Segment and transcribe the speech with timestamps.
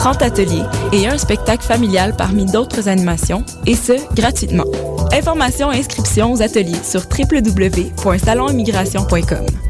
[0.00, 4.64] 30 ateliers et un spectacle familial parmi d'autres animations, et ce, gratuitement.
[5.12, 9.69] Informations et inscriptions aux ateliers sur www.salonimmigration.com.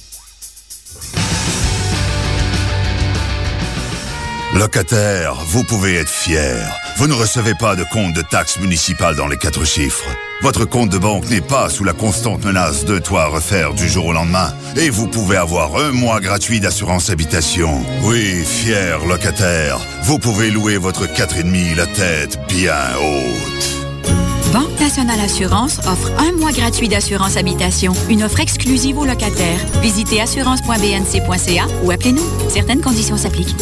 [4.53, 6.57] Locataire, vous pouvez être fier.
[6.97, 10.09] Vous ne recevez pas de compte de taxes municipales dans les quatre chiffres.
[10.41, 14.07] Votre compte de banque n'est pas sous la constante menace de toit refaire du jour
[14.07, 14.53] au lendemain.
[14.75, 17.81] Et vous pouvez avoir un mois gratuit d'assurance habitation.
[18.03, 23.80] Oui, fier locataire, vous pouvez louer votre 4,5 la tête bien haute.
[24.51, 29.59] Banque Nationale Assurance offre un mois gratuit d'assurance habitation, une offre exclusive aux locataires.
[29.81, 32.25] Visitez assurance.bnc.ca ou appelez-nous.
[32.49, 33.55] Certaines conditions s'appliquent.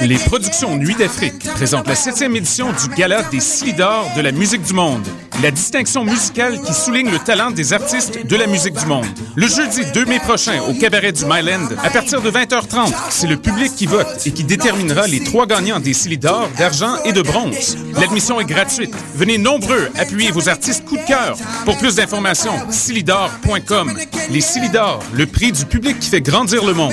[0.00, 4.62] Les productions Nuit d'Afrique présentent la septième édition du Gala des Silidors de la musique
[4.62, 5.06] du monde.
[5.42, 9.04] La distinction musicale qui souligne le talent des artistes de la musique du monde.
[9.34, 13.36] Le jeudi 2 mai prochain au cabaret du Myland, à partir de 20h30, c'est le
[13.36, 17.76] public qui vote et qui déterminera les trois gagnants des Silidors d'argent et de bronze.
[17.94, 18.94] L'admission est gratuite.
[19.14, 21.36] Venez nombreux appuyer vos artistes coup de cœur.
[21.66, 23.98] Pour plus d'informations, silidor.com.
[24.30, 26.92] Les Silidors, le prix du public qui fait grandir le monde.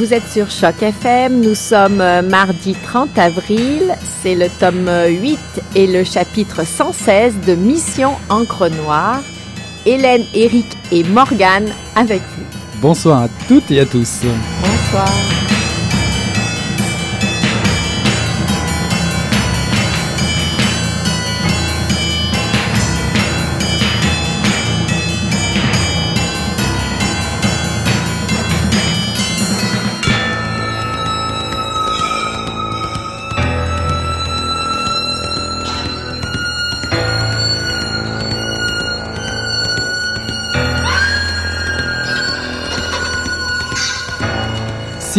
[0.00, 5.38] Vous êtes sur Choc FM, nous sommes euh, mardi 30 avril, c'est le tome 8
[5.74, 9.20] et le chapitre 116 de Mission Encre Noire.
[9.84, 12.80] Hélène, Eric et Morgane avec vous.
[12.80, 14.22] Bonsoir à toutes et à tous.
[14.62, 15.59] Bonsoir.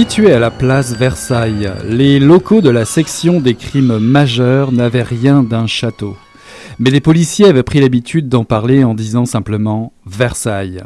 [0.01, 5.43] Situés à la place Versailles, les locaux de la section des crimes majeurs n'avaient rien
[5.43, 6.17] d'un château.
[6.79, 10.81] Mais les policiers avaient pris l'habitude d'en parler en disant simplement Versailles.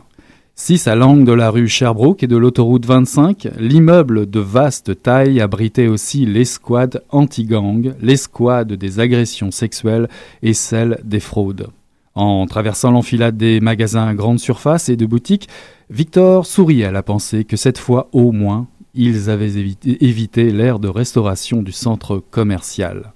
[0.54, 5.39] Si à l'angle de la rue Sherbrooke et de l'autoroute 25, l'immeuble de vaste taille
[5.39, 10.10] abritait aussi l'escouade anti-gang, l'escouade des agressions sexuelles
[10.44, 11.69] et celle des fraudes.
[12.16, 15.48] En traversant l'enfilade des magasins à grande surface et de boutiques,
[15.89, 19.53] Victor souriait à la pensée que cette fois au moins, ils avaient
[19.86, 23.13] évité, l'ère de restauration du centre commercial.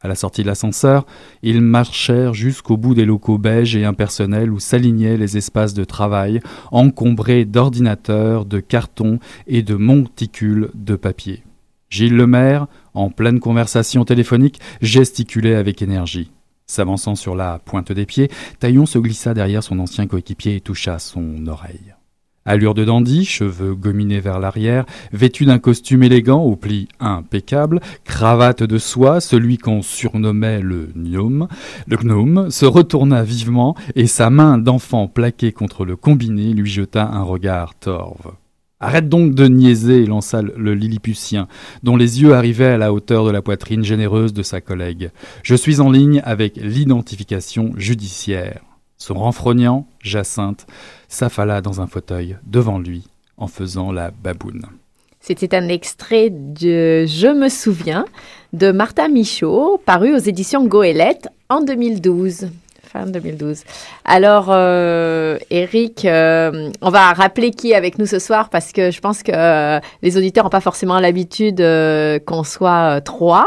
[0.00, 1.06] À la sortie de l'ascenseur,
[1.42, 6.40] ils marchèrent jusqu'au bout des locaux beiges et impersonnels où s'alignaient les espaces de travail,
[6.72, 11.42] encombrés d'ordinateurs, de cartons et de monticules de papier.
[11.88, 16.30] Gilles Lemaire, en pleine conversation téléphonique, gesticulait avec énergie.
[16.66, 20.98] S'avançant sur la pointe des pieds, Taillon se glissa derrière son ancien coéquipier et toucha
[20.98, 21.94] son oreille.
[22.46, 28.62] Allure de dandy, cheveux gominés vers l'arrière, vêtu d'un costume élégant aux plis impeccables, cravate
[28.62, 31.48] de soie, celui qu'on surnommait le gnome,
[31.86, 37.06] le gnome se retourna vivement et sa main d'enfant plaquée contre le combiné lui jeta
[37.06, 38.34] un regard torve.
[38.78, 41.48] Arrête donc de niaiser, lança le Lilliputien,
[41.82, 45.10] dont les yeux arrivaient à la hauteur de la poitrine généreuse de sa collègue.
[45.42, 48.73] Je suis en ligne avec l'identification judiciaire.
[48.96, 50.66] Se renfrognant, Jacinthe
[51.08, 53.04] s'affala dans un fauteuil devant lui
[53.36, 54.66] en faisant la baboune.
[55.20, 58.04] C'était un extrait de Je me souviens
[58.52, 62.48] de Martin Michaud, paru aux éditions Goélette en 2012.
[63.02, 63.64] 2012.
[64.04, 68.90] Alors, euh, Eric, euh, on va rappeler qui est avec nous ce soir parce que
[68.90, 71.56] je pense que euh, les auditeurs n'ont pas forcément l'habitude
[72.26, 73.46] qu'on soit trois.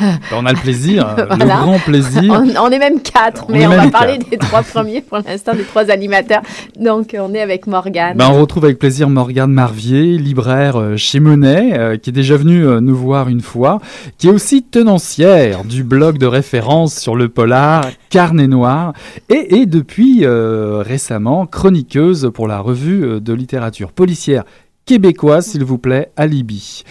[0.00, 2.42] Ben, on a le plaisir, le grand plaisir.
[2.60, 5.90] On, est même quatre, mais on, va parler des trois premiers pour l'instant, des trois
[5.90, 6.42] animateurs.
[6.78, 8.16] Donc, on est avec Morgane.
[8.16, 12.96] Ben, on retrouve avec plaisir Morgane Marvier, libraire chez Monet, qui est déjà venue nous
[12.96, 13.80] voir une fois,
[14.18, 18.92] qui est aussi tenancière du blog de référence sur le polar Carnet Noir
[19.28, 24.44] et est depuis euh, récemment chroniqueuse pour la revue euh, de littérature policière
[24.86, 26.82] québécoise, s'il vous plaît, Alibi.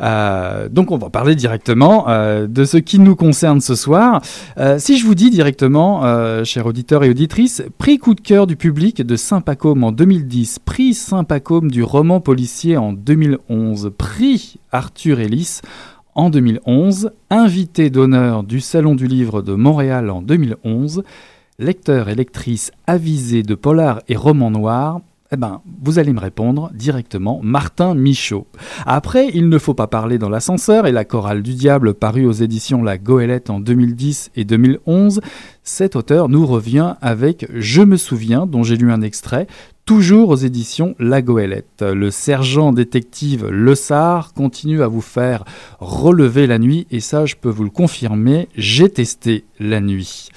[0.00, 4.22] Euh, donc on va parler directement de ce qui nous concerne ce soir.
[4.78, 6.02] si je vous dis directement,
[6.44, 10.94] chers auditeurs et auditrices, prix coup de cœur du public de Saint-Pacôme en 2010, prix
[10.94, 15.60] Saint-Pacôme du roman policier en 2011, prix Arthur Ellis
[16.14, 21.02] en 2011, invité d'honneur du Salon du Livre de Montréal en 2011,
[21.58, 25.00] lecteur et lectrice avisé de polar et romans noirs,
[25.34, 28.46] eh ben, vous allez me répondre directement, Martin Michaud.
[28.84, 32.32] Après, il ne faut pas parler dans l'ascenseur et la chorale du diable paru aux
[32.32, 35.22] éditions La Goélette en 2010 et 2011,
[35.62, 39.46] cet auteur nous revient avec Je me souviens, dont j'ai lu un extrait,
[39.84, 45.42] Toujours aux éditions La Goélette, le sergent détective Le Sar continue à vous faire
[45.80, 50.28] relever la nuit et ça je peux vous le confirmer, j'ai testé la nuit.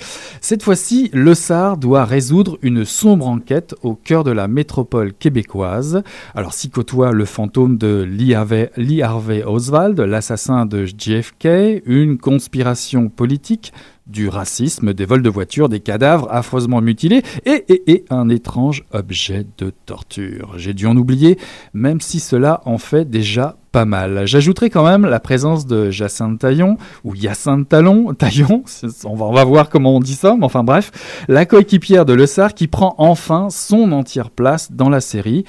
[0.42, 6.02] Cette fois-ci, Le Sar doit résoudre une sombre enquête au cœur de la métropole québécoise.
[6.34, 13.74] Alors s'y côtoie le fantôme de Lee Harvey Oswald, l'assassin de JFK, une conspiration politique,
[14.08, 19.46] du racisme, des vols de voitures, des cadavres affreusement mutilés et, et, un étrange objet
[19.58, 20.54] de torture.
[20.58, 21.40] J'ai dû en oublier,
[21.74, 24.26] même si cela en fait déjà pas mal.
[24.26, 28.64] J'ajouterai quand même la présence de Jacinthe Taillon, ou Hyacinthe Talon, Taillon,
[29.04, 30.92] on va, on voir comment on dit ça, mais enfin bref,
[31.28, 35.44] la coéquipière de Le Sar qui prend enfin son entière place dans la série.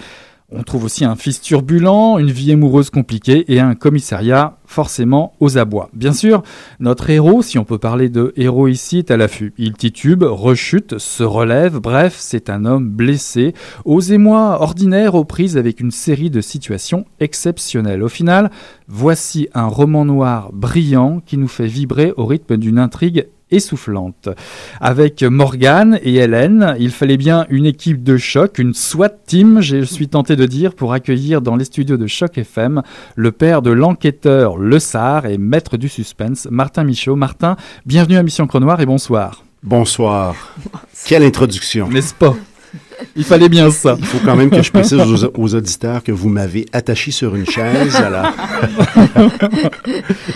[0.53, 5.59] On trouve aussi un fils turbulent, une vie amoureuse compliquée et un commissariat forcément aux
[5.59, 5.91] abois.
[5.93, 6.45] Bien sûr,
[6.79, 9.55] notre héros, si on peut parler de héros ici, est à l'affût.
[9.59, 13.55] Il titube, rechute, se relève, bref, c'est un homme blessé,
[13.85, 18.05] aux émois ordinaires aux prises avec une série de situations exceptionnelles.
[18.05, 18.53] Au final,
[18.87, 24.29] voici un roman noir brillant qui nous fait vibrer au rythme d'une intrigue essoufflante.
[24.81, 29.83] Avec Morgane et Hélène, il fallait bien une équipe de choc, une SWAT team, je
[29.83, 32.83] suis tenté de dire, pour accueillir dans les studios de Choc FM
[33.15, 37.17] le père de l'enquêteur Le Sar et maître du suspense, Martin Michaud.
[37.17, 39.45] Martin, bienvenue à Mission Cronoir et bonsoir.
[39.63, 40.35] Bonsoir.
[41.07, 41.89] Quelle introduction.
[41.89, 42.35] N'est-ce pas?
[43.17, 43.97] Il fallait bien ça.
[43.99, 44.99] Il faut quand même que je précise
[45.35, 47.97] aux, auditeurs que vous m'avez attaché sur une chaise.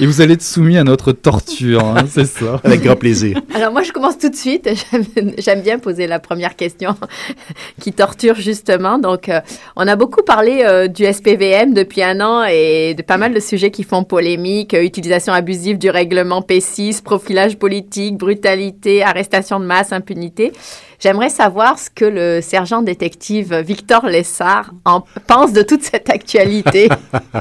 [0.00, 2.61] Et vous allez être soumis à notre torture, hein, c'est ça.
[2.64, 3.40] Avec grand plaisir.
[3.55, 4.69] Alors moi, je commence tout de suite.
[5.38, 6.95] J'aime bien poser la première question
[7.81, 8.99] qui torture justement.
[8.99, 9.40] Donc, euh,
[9.76, 13.40] on a beaucoup parlé euh, du SPVM depuis un an et de pas mal de
[13.40, 14.75] sujets qui font polémique.
[14.75, 20.52] Euh, utilisation abusive du règlement P6, profilage politique, brutalité, arrestation de masse, impunité.
[21.00, 26.90] J'aimerais savoir ce que le sergent détective Victor Lessard en pense de toute cette actualité.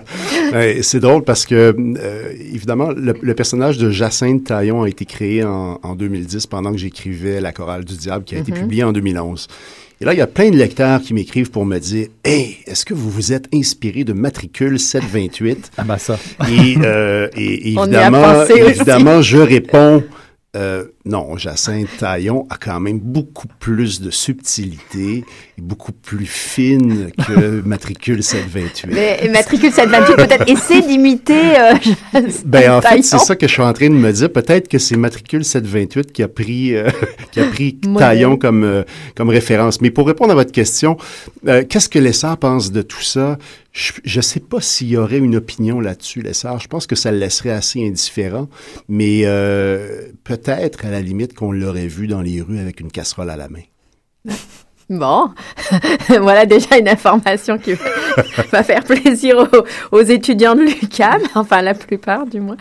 [0.81, 5.95] c'est drôle parce que, euh, évidemment, le, personnage de Jacinthe Taillon a été créé en,
[5.95, 8.59] 2010 pendant que j'écrivais La chorale du diable qui a été mhm.
[8.59, 9.47] publiée en 2011.
[10.01, 12.85] Et là, il y a plein de lecteurs qui m'écrivent pour me dire Hey, est-ce
[12.85, 16.17] que vous vous êtes inspiré de Matricule 728 Ah, bah ça.
[16.49, 20.01] Et, euh, et évidemment, évidemment je réponds
[20.55, 25.23] euh, non, Jacinthe Taillon a quand même beaucoup plus de subtilité
[25.57, 28.93] et beaucoup plus fine que Matricule 728.
[28.93, 31.73] Mais Matricule 728 peut-être essaie d'imiter euh,
[32.45, 34.29] Ben en fait, c'est ça que je suis en train de me dire.
[34.29, 36.89] Peut-être que c'est Matricule 728 qui a pris euh,
[37.31, 38.83] qui a pris Taillon comme euh,
[39.15, 39.79] comme référence.
[39.79, 40.97] Mais pour répondre à votre question,
[41.47, 43.37] euh, qu'est-ce que Lessard pense de tout ça?
[43.71, 46.59] Je ne sais pas s'il y aurait une opinion là-dessus, Lessard.
[46.59, 48.49] Je pense que ça le laisserait assez indifférent,
[48.87, 53.29] mais euh, peut-être à la limite qu'on l'aurait vu dans les rues avec une casserole
[53.29, 53.63] à la main.
[54.91, 55.29] Bon,
[56.19, 57.73] voilà déjà une information qui
[58.51, 59.47] va faire plaisir
[59.91, 62.57] aux, étudiants de l'UQAM, enfin la plupart du moins.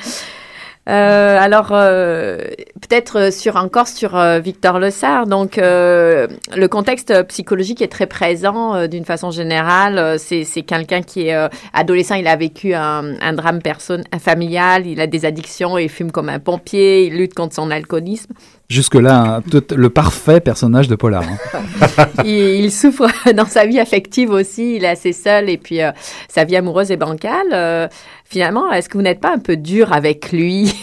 [0.88, 2.38] Euh, alors, euh,
[2.80, 5.26] peut-être sur encore sur euh, Victor Lessard.
[5.26, 10.18] Donc, le contexte psychologique est très présent d'une façon générale.
[10.18, 12.14] C'est, quelqu'un qui est adolescent.
[12.14, 14.86] Il a vécu un, un drame personne, familial.
[14.86, 15.76] Il a des addictions.
[15.78, 17.06] Il fume comme un pompier.
[17.06, 18.32] Il lutte contre son alcoolisme.
[18.70, 19.40] Jusque-là,
[19.74, 21.22] le parfait personnage de Polar.
[21.22, 22.06] Hein.
[22.26, 25.90] il, souffre dans sa vie affective aussi, il est assez seul et puis euh,
[26.28, 27.48] sa vie amoureuse est bancale.
[27.54, 27.88] Euh,
[28.26, 30.74] finalement, est-ce que vous n'êtes pas un peu dur avec lui?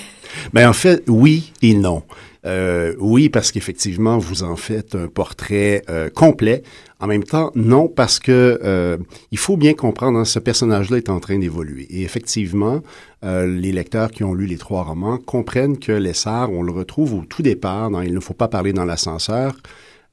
[0.51, 2.01] Ben, en fait, oui et non.
[2.45, 6.63] Euh, oui, parce qu'effectivement, vous en faites un portrait euh, complet.
[6.99, 8.97] En même temps, non, parce que euh,
[9.31, 11.87] il faut bien comprendre, hein, ce personnage-là est en train d'évoluer.
[11.89, 12.81] Et effectivement,
[13.23, 17.25] les lecteurs qui ont lu les trois romans comprennent que Lessard, on le retrouve au
[17.25, 19.55] tout départ dans Il ne faut pas parler dans l'ascenseur.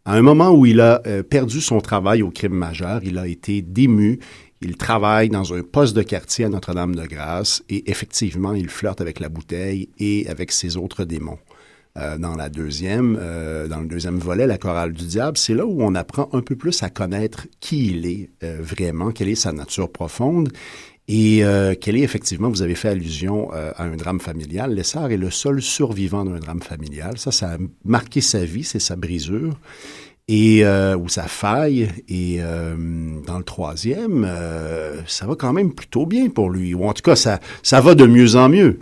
[0.06, 3.60] À un moment où il a perdu son travail au crime majeur, il a été
[3.60, 4.18] dému,
[4.62, 9.28] il travaille dans un poste de quartier à Notre-Dame-de-Grâce et effectivement, il flirte avec la
[9.28, 11.38] bouteille et avec ses autres démons.
[11.98, 15.66] Euh, dans la deuxième, euh, dans le deuxième volet, la chorale du diable, c'est là
[15.66, 19.34] où on apprend un peu plus à connaître qui il est euh, vraiment, quelle est
[19.34, 20.48] sa nature profonde
[21.08, 21.42] et
[21.80, 24.72] quelle est effectivement, vous avez fait allusion à un drame familial.
[24.72, 27.18] Lessard est le seul survivant d'un drame familial.
[27.18, 29.58] Ça, ça a marqué sa vie, c'est sa brisure
[30.28, 31.90] et ou sa faille.
[32.08, 34.26] Et dans le troisième,
[35.06, 36.72] ça va quand même plutôt bien pour lui.
[36.72, 38.78] Ou en tout cas, ça, ça va de mieux en mieux.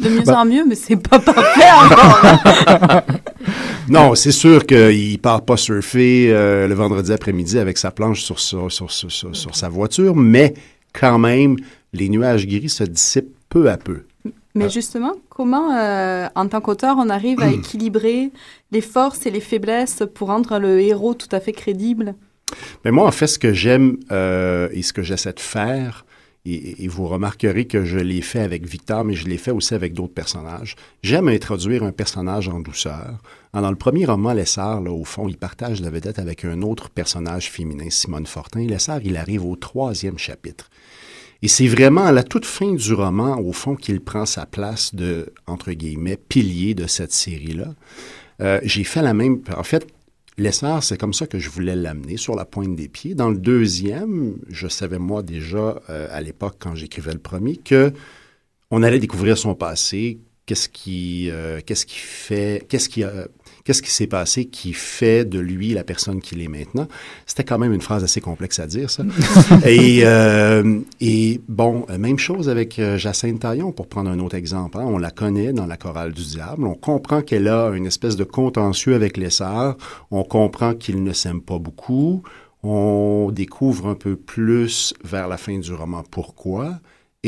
[0.00, 0.40] De mieux bah.
[0.40, 3.02] en mieux, mais c'est pas parfait encore.
[3.88, 8.38] non, c'est sûr qu'il part pas surfer euh, le vendredi après-midi avec sa planche sur,
[8.38, 10.54] sur, sur, sur, sa voiture, mais
[10.92, 11.56] quand même,
[11.92, 14.02] les nuages gris se dissipent peu à peu.
[14.54, 18.30] Mais justement, comment, euh, en tant qu'auteur, on arrive à équilibrer
[18.72, 22.14] les forces et les faiblesses pour rendre le héros tout à fait crédible?
[22.84, 26.05] Mais moi, en fait, ce que j'aime euh, et ce que j'essaie de faire,
[26.46, 29.92] et, vous remarquerez que je l'ai fait avec Victor, mais je l'ai fait aussi avec
[29.92, 30.76] d'autres personnages.
[31.02, 33.18] J'aime introduire un personnage en douceur.
[33.52, 36.88] Dans le premier roman, Lessard, là, au fond, il partage la vedette avec un autre
[36.90, 38.64] personnage féminin, Simone Fortin.
[38.66, 40.70] Lessard, il arrive au troisième chapitre.
[41.42, 44.94] Et c'est vraiment à la toute fin du roman, au fond, qu'il prend sa place
[44.94, 47.74] de, entre guillemets, pilier de cette série-là.
[48.40, 49.40] Euh, j'ai fait la même.
[49.56, 49.86] En fait,
[50.38, 53.14] L'essor, c'est comme ça que je voulais l'amener, sur la pointe des pieds.
[53.14, 57.92] Dans le deuxième, je savais moi déjà, euh, à l'époque, quand j'écrivais le premier, que
[58.70, 63.28] on allait découvrir son passé, qu'est-ce qui, euh, qu'est-ce qui fait, qu'est-ce qui a
[63.66, 66.86] Qu'est-ce qui s'est passé qui fait de lui la personne qu'il est maintenant?
[67.26, 69.02] C'était quand même une phrase assez complexe à dire, ça.
[69.66, 74.78] et, euh, et bon, même chose avec euh, Jacinthe Taillon, pour prendre un autre exemple.
[74.78, 74.84] Hein.
[74.86, 76.64] On la connaît dans la chorale du diable.
[76.64, 79.76] On comprend qu'elle a une espèce de contentieux avec les sœurs.
[80.12, 82.22] On comprend qu'ils ne s'aiment pas beaucoup.
[82.62, 86.78] On découvre un peu plus vers la fin du roman pourquoi.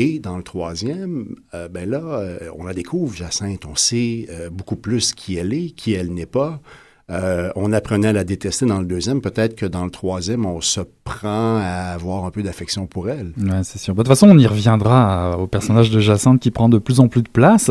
[0.01, 4.49] Et dans le troisième, euh, ben là, euh, on la découvre, Jacinthe, on sait euh,
[4.49, 6.61] beaucoup plus qui elle est, qui elle n'est pas.
[7.09, 9.19] on apprenait à la détester dans le deuxième.
[9.19, 13.33] Peut-être que dans le troisième, on se prend à avoir un peu d'affection pour elle.
[13.37, 13.93] Oui, c'est sûr.
[13.93, 17.09] De toute façon, on y reviendra au personnage de Jacinthe qui prend de plus en
[17.09, 17.69] plus de place.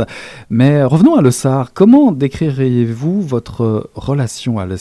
[0.50, 1.30] Mais revenons à Le.
[1.72, 4.76] Comment décririez-vous votre relation à Le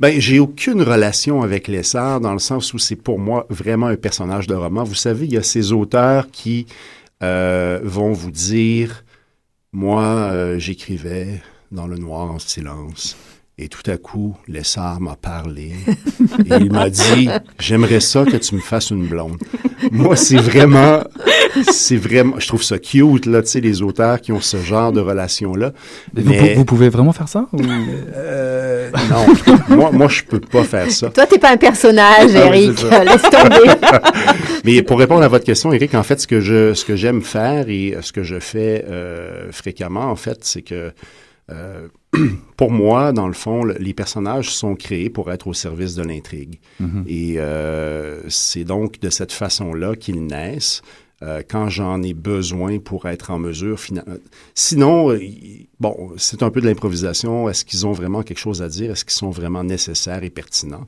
[0.00, 3.96] ben, j'ai aucune relation avec Lessard dans le sens où c'est pour moi vraiment un
[3.96, 4.84] personnage de roman.
[4.84, 6.66] Vous savez, il y a ces auteurs qui
[7.22, 9.04] euh, vont vous dire,
[9.72, 13.16] moi, euh, j'écrivais dans le noir en silence.
[13.58, 15.72] Et tout à coup, Lessard m'a parlé
[16.46, 17.28] et il m'a dit
[17.58, 19.36] J'aimerais ça que tu me fasses une blonde.
[19.90, 21.04] Moi, c'est vraiment,
[21.70, 24.90] c'est vraiment, je trouve ça cute, là, tu sais, les auteurs qui ont ce genre
[24.90, 25.72] de relation-là.
[26.14, 26.54] Mais...
[26.54, 27.46] Vous, pouvez vraiment faire ça
[28.14, 31.10] euh, Non, moi, moi, je peux pas faire ça.
[31.10, 32.82] Toi, t'es pas un personnage, ah Eric.
[32.82, 33.70] Laisse tomber.
[34.64, 37.20] Mais pour répondre à votre question, Eric, en fait, ce que je, ce que j'aime
[37.20, 40.92] faire et ce que je fais euh, fréquemment, en fait, c'est que
[41.50, 41.88] euh,
[42.56, 46.60] pour moi, dans le fond, les personnages sont créés pour être au service de l'intrigue.
[46.80, 47.04] Mm-hmm.
[47.06, 50.82] Et euh, c'est donc de cette façon-là qu'ils naissent.
[51.22, 53.78] euh, quand j'en ai besoin pour être en mesure.
[54.54, 55.16] Sinon,
[55.78, 57.48] bon, c'est un peu de l'improvisation.
[57.48, 58.90] Est-ce qu'ils ont vraiment quelque chose à dire?
[58.90, 60.84] Est-ce qu'ils sont vraiment nécessaires et pertinents?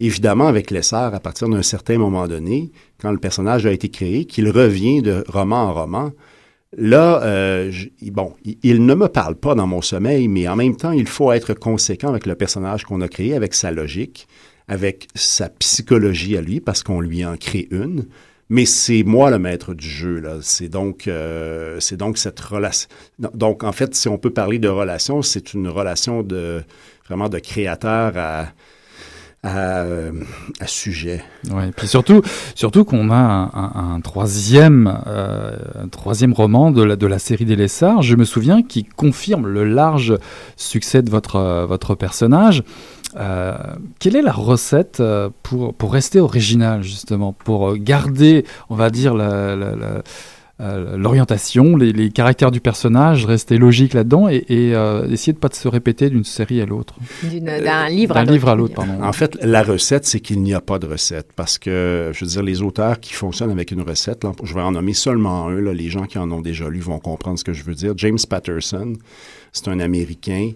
[0.00, 4.26] Évidemment, avec l'essor, à partir d'un certain moment donné, quand le personnage a été créé,
[4.26, 6.12] qu'il revient de roman en roman,
[6.76, 7.72] Là, euh,
[8.12, 11.32] bon, il, ne me parle pas dans mon sommeil, mais en même temps, il faut
[11.32, 14.28] être conséquent avec le personnage qu'on a créé, avec sa logique,
[14.68, 18.04] avec sa psychologie à lui, parce qu'on lui en crée une.
[18.50, 20.20] Mais c'est moi le maître du jeu.
[20.20, 20.38] Là.
[20.42, 22.88] C'est donc, euh, c'est donc cette relation.
[23.18, 26.62] Donc, en fait, si on peut parler de relation, c'est une relation de
[27.06, 28.48] vraiment de créateur à,
[29.42, 29.84] à,
[30.60, 31.22] à, sujet.
[31.50, 32.22] Ouais, puis surtout,
[32.54, 37.56] surtout qu'on a un, troisième, euh, un troisième roman de la, de la série des
[37.56, 40.16] Lessards, je me souviens, qui confirme le large
[40.56, 42.64] succès de votre, votre personnage.
[43.16, 43.56] Euh,
[44.00, 49.14] quelle est la recette euh, pour, pour rester original, justement, pour garder, on va dire,
[49.14, 50.02] la, la, la
[50.60, 55.68] euh, l'orientation, les, caractères du personnage, rester logique là-dedans et, euh, essayer de pas se
[55.68, 56.94] répéter d'une série à l'autre.
[57.22, 58.74] D'un livre, à livre à l'autre.
[58.74, 59.00] Pardon.
[59.02, 62.30] En fait, la recette, c'est qu'il n'y a pas de recette parce que, je veux
[62.30, 65.72] dire, les auteurs qui fonctionnent avec une recette, je vais en nommer seulement un, là,
[65.72, 67.92] les gens qui en ont déjà lu vont comprendre ce que je veux dire.
[67.96, 68.94] James Patterson,
[69.52, 70.50] c'est un Américain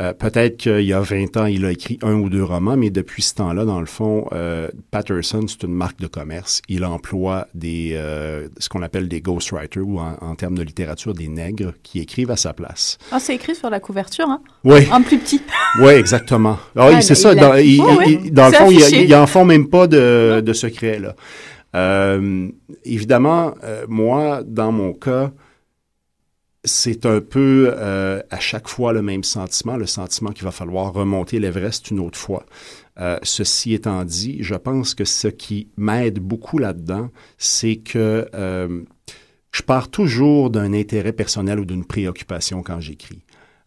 [0.00, 2.88] euh, peut-être qu'il y a 20 ans, il a écrit un ou deux romans, mais
[2.88, 6.62] depuis ce temps-là, dans le fond, euh, Patterson, c'est une marque de commerce.
[6.68, 11.28] Il emploie des, euh, ce qu'on appelle des ghostwriters, ou en, termes de littérature, des
[11.28, 12.96] nègres qui écrivent à sa place.
[13.12, 14.40] Ah, c'est écrit sur la couverture, hein?
[14.64, 14.88] Oui.
[14.90, 15.42] En plus petit.
[15.80, 16.56] oui, exactement.
[16.76, 17.34] Ah, c'est ça.
[17.34, 20.98] Dans, il, oh, dans le fond, il, il en font même pas de, de secret,
[20.98, 22.16] là.
[22.84, 23.54] évidemment,
[23.86, 25.30] moi, dans mon cas,
[26.64, 30.92] c'est un peu euh, à chaque fois le même sentiment, le sentiment qu'il va falloir
[30.92, 32.44] remonter l'Everest une autre fois.
[32.98, 38.82] Euh, ceci étant dit, je pense que ce qui m'aide beaucoup là-dedans, c'est que euh,
[39.52, 43.22] je pars toujours d'un intérêt personnel ou d'une préoccupation quand j'écris.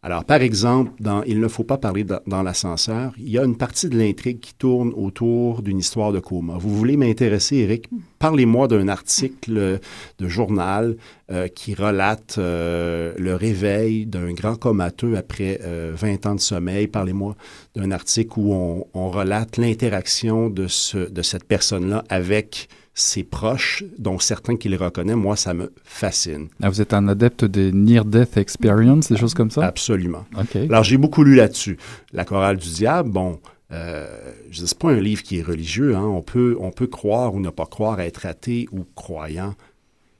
[0.06, 3.56] Alors, par exemple, dans Il ne faut pas parler dans l'ascenseur, il y a une
[3.56, 6.58] partie de l'intrigue qui tourne autour d'une histoire de coma.
[6.58, 7.90] Vous voulez m'intéresser, Eric?
[8.20, 9.80] Parlez-moi d'un article
[10.20, 10.98] de journal
[11.32, 16.88] euh, qui relate euh, le réveil d'un grand comateux après 20 euh, ans de sommeil.
[16.88, 17.38] Parlez-moi
[17.74, 24.70] d'un article où on, relate l'interaction de cette personne-là avec ses proches, dont certains qui
[24.70, 26.50] les reconnaissent, moi, ça me fascine.
[26.62, 29.66] Ah, vous êtes un adepte des near-death experience, des choses comme ça?
[29.66, 30.26] Absolument.
[30.54, 31.78] Alors, j'ai beaucoup lu là-dessus.
[32.12, 33.39] La chorale du diable, bon,
[33.72, 34.08] euh,
[34.52, 35.96] c'est pas un livre qui est religieux.
[35.96, 36.06] Hein.
[36.06, 39.56] On, peut, on peut croire ou ne pas croire, être athée ou croyant.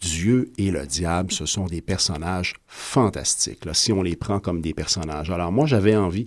[0.02, 4.60] Dieu et le diable, ce sont des personnages fantastiques, là, si on les prend comme
[4.60, 5.32] des personnages.
[5.32, 6.26] Alors moi, j'avais envie,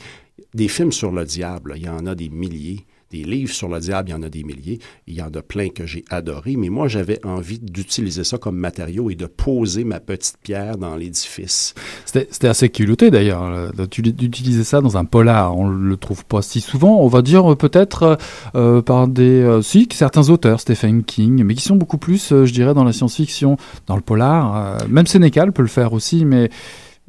[0.55, 3.79] des films sur le diable, il y en a des milliers des livres sur le
[3.79, 4.79] diable, il y en a des milliers.
[5.07, 8.57] Il y en a plein que j'ai adorés, mais moi, j'avais envie d'utiliser ça comme
[8.57, 11.75] matériau et de poser ma petite pierre dans l'édifice.
[12.05, 15.57] C'était assez culotté d'ailleurs, d'utiliser ça dans un polar.
[15.57, 17.01] On le trouve pas si souvent.
[17.01, 18.17] On va dire euh, peut-être euh,
[18.55, 19.61] euh, par des.
[19.63, 23.57] si, certains auteurs, Stephen King, mais qui sont beaucoup plus, je dirais, dans la science-fiction,
[23.87, 24.79] dans le polar.
[24.89, 26.51] même Sénécal peut le faire aussi, mais.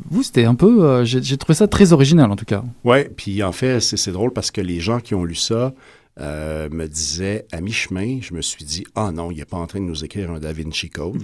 [0.10, 0.86] Vous, c'était un peu.
[0.86, 2.64] Euh, j'ai trouvé ça très original, en tout cas.
[2.84, 5.74] Oui, puis en fait, c'est drôle parce que les gens qui ont lu ça
[6.20, 9.68] euh, me disaient à mi-chemin, je me suis dit, ah non, il n'est pas en
[9.68, 11.24] train de nous écrire un Da Vinci Code.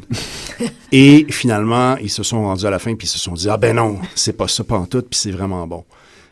[0.91, 3.57] Et finalement, ils se sont rendus à la fin, puis ils se sont dit, ah
[3.57, 5.83] ben non, c'est pas ça, pas en tout, puis c'est vraiment bon.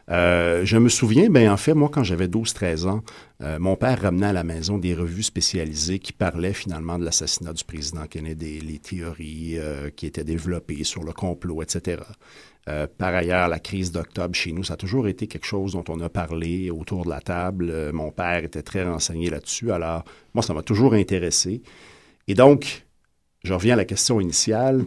[0.10, 3.02] Euh, je me souviens, ben en fait, moi, quand j'avais 12-13 ans,
[3.42, 7.54] euh, mon père ramenait à la maison des revues spécialisées qui parlaient finalement de l'assassinat
[7.54, 12.04] du président Kennedy, les théories euh, qui étaient développées sur le complot, etc.
[12.98, 16.00] par ailleurs, la crise d'octobre chez nous, ça a toujours été quelque chose dont on
[16.00, 17.92] a parlé autour de la table.
[17.92, 19.72] mon père était très renseigné là-dessus.
[19.72, 21.64] Alors, moi, ça m'a toujours intéressé.
[22.28, 22.86] Et donc,
[23.44, 24.86] je reviens à la question initiale.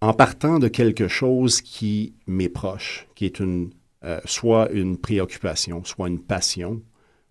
[0.00, 3.70] En partant de quelque chose qui m'est proche, qui est une
[4.04, 6.82] euh, soit une préoccupation, soit une passion.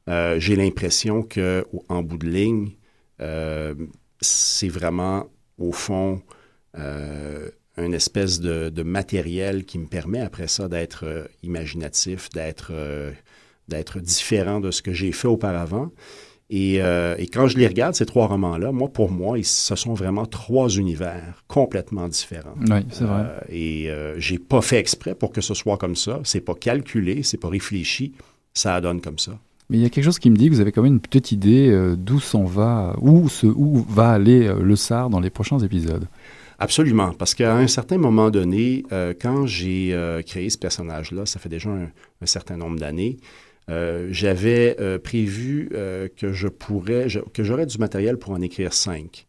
[0.09, 2.71] Euh, j'ai l'impression que, en bout de ligne,
[3.21, 3.75] euh,
[4.21, 6.21] c'est vraiment, au fond,
[6.73, 12.71] une espèce de, matériel qui me permet après ça d'être imaginatif, d'être
[13.67, 15.91] d'être différent de ce que j'ai fait auparavant.
[16.53, 20.25] Euh, et, quand je les regarde, ces trois romans-là, moi, pour moi, ce sont vraiment
[20.25, 22.55] trois univers complètement différents.
[22.69, 23.23] Oui, c'est vrai.
[23.23, 26.19] Euh, et euh, j'ai pas fait exprès pour que ce soit comme ça.
[26.23, 28.13] C'est pas calculé, c'est pas réfléchi.
[28.53, 29.31] Ça donne comme ça.
[29.69, 30.99] Mais il y a quelque chose qui me dit que vous avez quand même une
[30.99, 33.29] petite idée d'où s'en va, où
[33.87, 36.05] va aller le SAR dans les prochains épisodes.
[36.59, 38.83] Absolument, parce qu'à un certain moment donné,
[39.21, 43.17] quand j'ai créé ce personnage-là, ça fait déjà un certain nombre d'années,
[43.69, 48.73] euh, j'avais euh, prévu euh, que je pourrais, que j'aurais du matériel pour en écrire
[48.73, 49.27] cinq.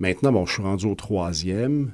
[0.00, 1.92] Maintenant, bon, je suis rendu au troisième.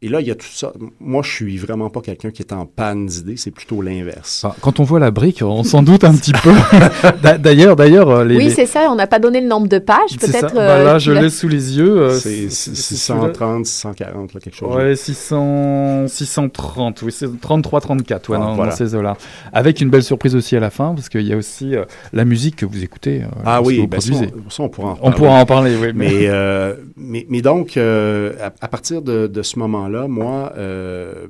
[0.00, 0.72] Et là, il y a tout ça.
[1.00, 4.42] Moi, je suis vraiment pas quelqu'un qui est en panne d'idées, c'est plutôt l'inverse.
[4.46, 6.52] Ah, quand on voit la brique, on s'en doute un petit peu.
[7.40, 8.86] d'ailleurs, d'ailleurs, euh, les, Oui, c'est ça.
[8.90, 10.54] On n'a pas donné le nombre de pages, peut-être.
[10.56, 11.98] Euh, là, je l'ai sous les yeux.
[12.00, 14.72] euh, c'est c'est- 630, 640, là, quelque chose.
[14.72, 18.70] Ouais, 600, 630, oui, c'est 33, 34, ouais, Ah, dans, voilà.
[18.70, 19.16] dans ces eaux-là.
[19.52, 22.24] Avec une belle surprise aussi à la fin, parce qu'il y a aussi euh, la
[22.24, 23.22] musique que vous écoutez.
[23.22, 25.16] euh, Ah oui, vous ben ça, on, ça, on pourra en On reparler.
[25.16, 25.88] pourra en parler, oui.
[25.92, 30.52] Mais, Mais, euh, mais, mais donc, euh, à, à partir de, de ce moment-là, moi,
[30.56, 31.26] euh,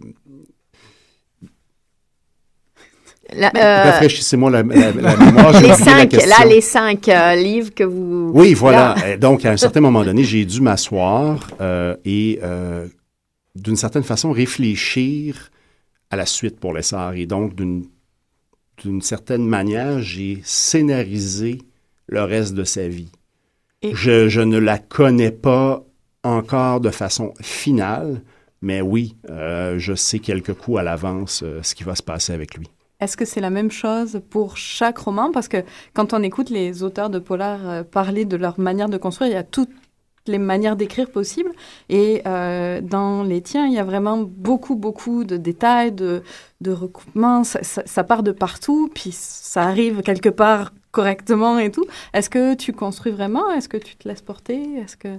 [3.34, 5.60] La- euh, rafraîchissez-moi la, la- la mémoire.
[5.60, 6.30] les la cinq, question.
[6.30, 8.30] là, les cinq euh, livres que vous.
[8.34, 8.94] Oui, voilà.
[8.94, 9.16] Là.
[9.18, 12.40] Donc, à un certain moment donné, j'ai dû m'asseoir euh, et,
[13.54, 15.50] d'une certaine façon, réfléchir
[16.10, 17.12] à la suite pour l'essor.
[17.14, 17.86] Et donc, d'une
[18.82, 21.58] d'une certaine manière, j'ai scénarisé
[22.06, 23.10] le reste de sa vie.
[23.82, 25.84] Et- Je, je ne la connais pas
[26.22, 28.22] encore de façon finale,
[28.60, 32.32] mais oui, euh, je sais quelques coups à l'avance euh, ce qui va se passer
[32.32, 32.68] avec lui.
[33.00, 35.30] Est-ce que c'est la même chose pour chaque roman?
[35.30, 35.58] Parce que
[35.94, 39.34] quand on écoute les auteurs de polar euh, parler de leur manière de construire, il
[39.34, 39.70] y a toutes
[40.26, 41.52] les manières d'écrire possibles.
[41.88, 46.22] Et dans les tiens, il y a vraiment beaucoup, beaucoup de détails, de,
[46.66, 47.44] recoupements.
[47.44, 51.84] Ça part de partout, puis ça arrive quelque part correctement et tout.
[52.12, 53.50] Est-ce que tu construis vraiment?
[53.52, 54.60] Est-ce que tu te laisses porter?
[54.76, 55.18] Est-ce que...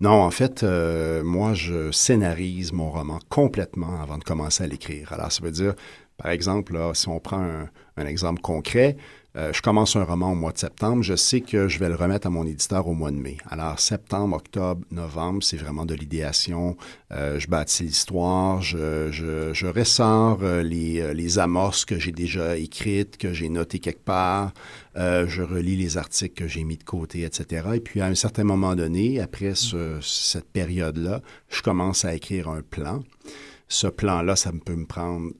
[0.00, 5.12] Non, en fait, euh, moi, je scénarise mon roman complètement avant de commencer à l'écrire.
[5.12, 5.74] Alors, ça veut dire,
[6.16, 7.44] par exemple, si on prend
[7.96, 8.96] un exemple concret,
[9.36, 11.94] euh, je commence un roman au mois de septembre, je sais que je vais le
[11.94, 13.36] remettre à mon éditeur au mois de mai.
[13.48, 16.76] Alors, septembre, octobre, novembre, c'est vraiment de l'idéation.
[17.12, 23.48] Euh, je bâtis l'histoire, je, ressors euh, les, amorces que j'ai déjà écrites, que j'ai
[23.48, 24.52] notées quelque part.
[24.96, 27.68] Je relis les articles que j'ai mis de côté, etc.
[27.74, 32.48] Et puis, à un certain moment donné, après ce- cette période-là, je commence à écrire
[32.48, 33.00] un plan.
[33.68, 35.30] Ce plan-là, ça peut me prendre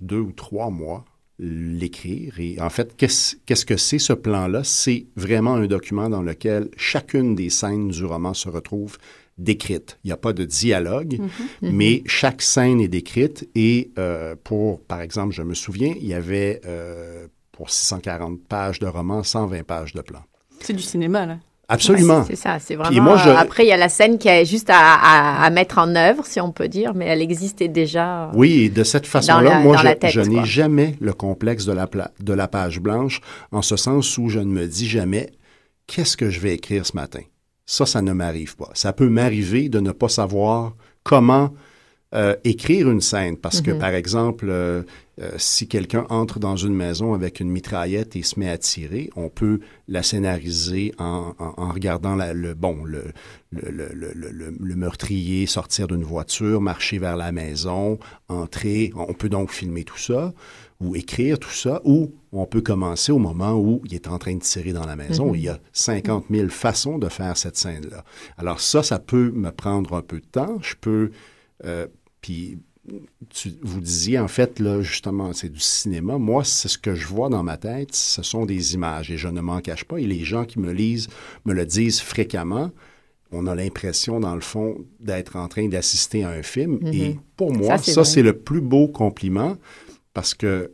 [0.00, 1.04] deux ou trois mois
[1.38, 2.40] l'écrire.
[2.40, 4.64] Et en fait, qu'est-ce qu'est-ce que c'est ce plan-là?
[4.64, 8.98] C'est vraiment un document dans lequel chacune des scènes du roman se retrouve
[9.38, 9.98] décrite.
[10.04, 11.18] Il n'y a pas de dialogue,
[11.62, 13.48] mais chaque scène est décrite.
[13.54, 18.80] Et euh, pour, par exemple, je me souviens, il y avait euh, pour 640 pages
[18.80, 20.22] de roman, 120 pages de plan.
[20.60, 21.38] C'est du cinéma, là.
[21.70, 22.24] Absolument.
[22.26, 23.02] C'est ça, c'est vraiment.
[23.02, 25.50] moi, je- euh, Après, il y a la scène qui est juste à, à- à
[25.50, 28.30] mettre en œuvre, si on peut dire, mais elle existait déjà.
[28.34, 31.72] Oui, et de cette façon-là, moi, je, la tête, je n'ai jamais le complexe de
[31.72, 33.20] la, pla- de la page blanche,
[33.52, 35.30] en ce sens où je ne me dis jamais
[35.86, 37.20] qu'est-ce que je vais écrire ce matin?
[37.66, 38.70] Ça, ça ne m'arrive pas.
[38.72, 40.72] Ça peut m'arriver de ne pas savoir
[41.04, 41.50] comment
[42.14, 43.78] euh, écrire une scène, parce que, Mhm.
[43.78, 44.82] par exemple, euh,
[45.20, 49.10] euh, si quelqu'un entre dans une maison avec une mitraillette et se met à tirer,
[49.16, 53.04] on peut la scénariser en, en- en regardant la- le bon le,
[53.50, 58.92] le, le- le- le- le- le meurtrier sortir d'une voiture, marcher vers la maison, entrer.
[58.94, 60.32] On peut donc filmer tout ça
[60.80, 64.36] ou écrire tout ça, ou on peut commencer au moment où il est en train
[64.36, 65.30] de tirer dans la maison.
[65.30, 65.34] Mhm.
[65.34, 68.04] Il y a 50 000 façons de faire cette scène-là.
[68.36, 70.58] Alors ça, ça peut me prendre un peu de temps.
[70.62, 71.10] Je peux...
[71.64, 71.88] euh,
[72.20, 72.58] puis
[73.30, 76.18] tu- vous disiez, en fait, là, justement, c'est du cinéma.
[76.18, 79.28] Moi, c'est ce que je vois dans ma tête, ce sont des images et je
[79.28, 79.98] ne m'en cache pas.
[79.98, 81.08] Et les gens qui me lisent
[81.44, 82.70] me le disent fréquemment.
[83.30, 86.78] On a l'impression, dans le fond, d'être en train d'assister à un film.
[86.80, 86.92] Mhm.
[86.94, 89.56] Et pour moi, Ça, c'est le plus beau compliment
[90.14, 90.72] parce que,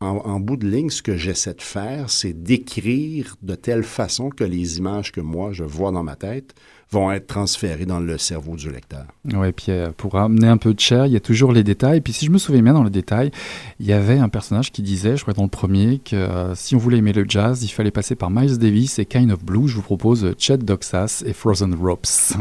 [0.00, 4.30] en, en bout de ligne, ce que j'essaie de faire, c'est d'écrire de telle façon
[4.30, 6.54] que les images que moi, je vois dans ma tête
[6.90, 9.04] vont être transférées dans le cerveau du lecteur.
[9.32, 12.00] Ouais, puis euh, pour amener un peu de chair, il y a toujours les détails.
[12.00, 13.30] Puis si je me souviens bien dans les détails,
[13.78, 16.74] il y avait un personnage qui disait, je crois dans le premier, que euh, si
[16.74, 19.68] on voulait aimer le jazz, il fallait passer par Miles Davis et Kind of Blue.
[19.68, 22.36] Je vous propose Chet Doxas et Frozen Ropes.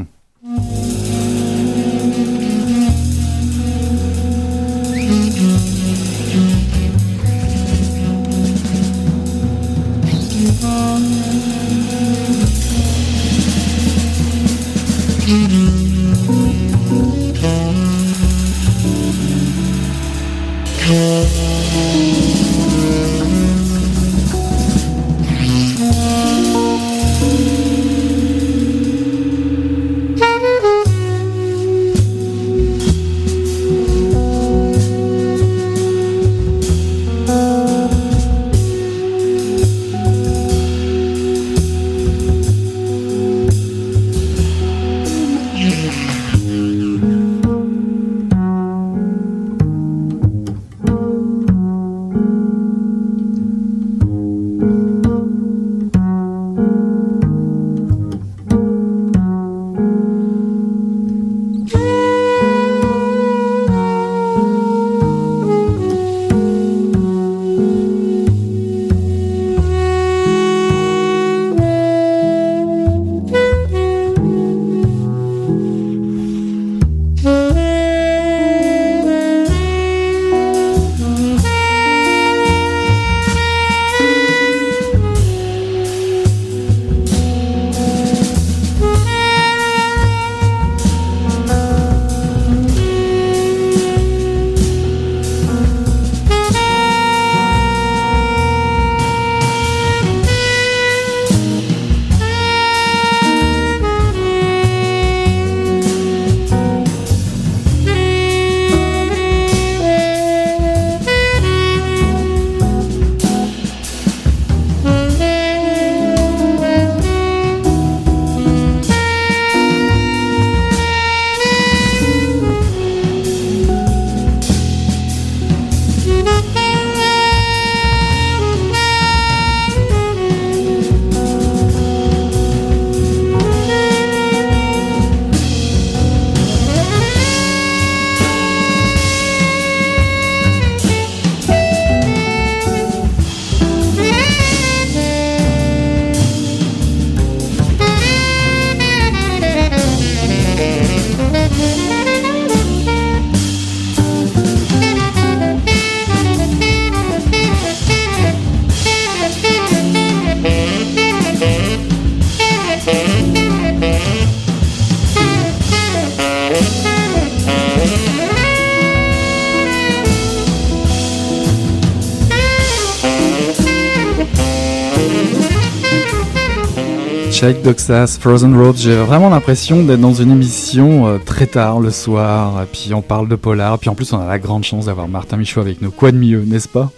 [177.40, 181.90] Shake Doxas, Frozen Road, j'ai vraiment l'impression d'être dans une émission euh, très tard le
[181.90, 185.08] soir, puis on parle de polar, puis en plus on a la grande chance d'avoir
[185.08, 185.90] Martin Michaud avec nous.
[185.90, 186.92] Quoi de mieux, n'est-ce pas?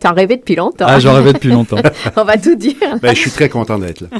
[0.00, 0.86] T'en rêvais depuis longtemps.
[0.88, 1.76] Ah, j'en rêvais depuis longtemps.
[2.16, 2.76] On va tout dire.
[3.02, 4.08] Ben, je suis très content d'être là.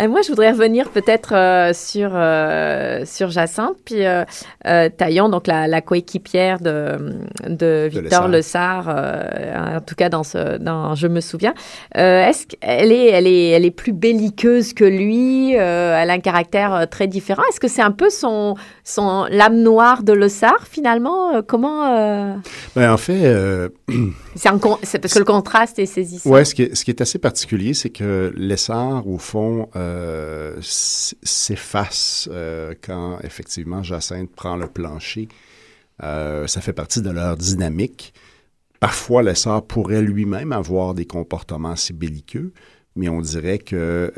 [0.00, 4.02] Euh, moi, je voudrais revenir peut-être euh, sur, euh, sur Jacinthe, puis
[4.64, 7.14] Taillon, donc la, la coéquipière de,
[7.46, 11.54] de Victor Le Sart, en tout cas dans, ce, dans Je me souviens.
[11.94, 16.88] Est-ce qu'elle est, elle est, elle est plus belliqueuse que lui Elle a un caractère
[16.90, 17.42] très différent?
[17.50, 22.40] Est-ce que c'est un peu son, son l'âme noire de Le Sart, finalement Comment
[22.74, 23.70] ben, En fait...
[24.36, 26.30] C'est parce que le contraste est saisissant.
[26.30, 33.18] Oui, ce qui est, assez particulier, c'est que l'essor, au fond, euh, s'efface euh, quand
[33.22, 35.28] effectivement Jacinthe prend le plancher.
[36.02, 38.14] Euh, ça fait partie de leur dynamique.
[38.80, 42.52] Parfois, l'essor pourrait lui-même avoir des comportements assez belliqueux,
[42.96, 44.12] mais on dirait que,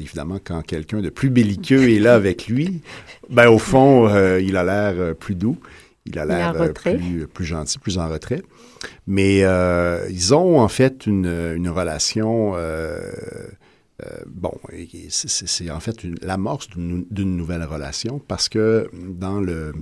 [0.00, 2.82] évidemment, quand quelqu'un de plus belliqueux est là avec lui,
[3.30, 5.58] ben au fond, il a l'air plus doux,
[6.06, 8.42] il a l'air plus, plus gentil, plus en retrait.
[9.06, 12.52] Mais euh, ils ont en fait une, une relation.
[12.56, 13.12] Euh,
[14.04, 14.52] euh, bon,
[15.08, 19.72] c'est en fait l'amorce d'une nouvelle relation parce que dans le,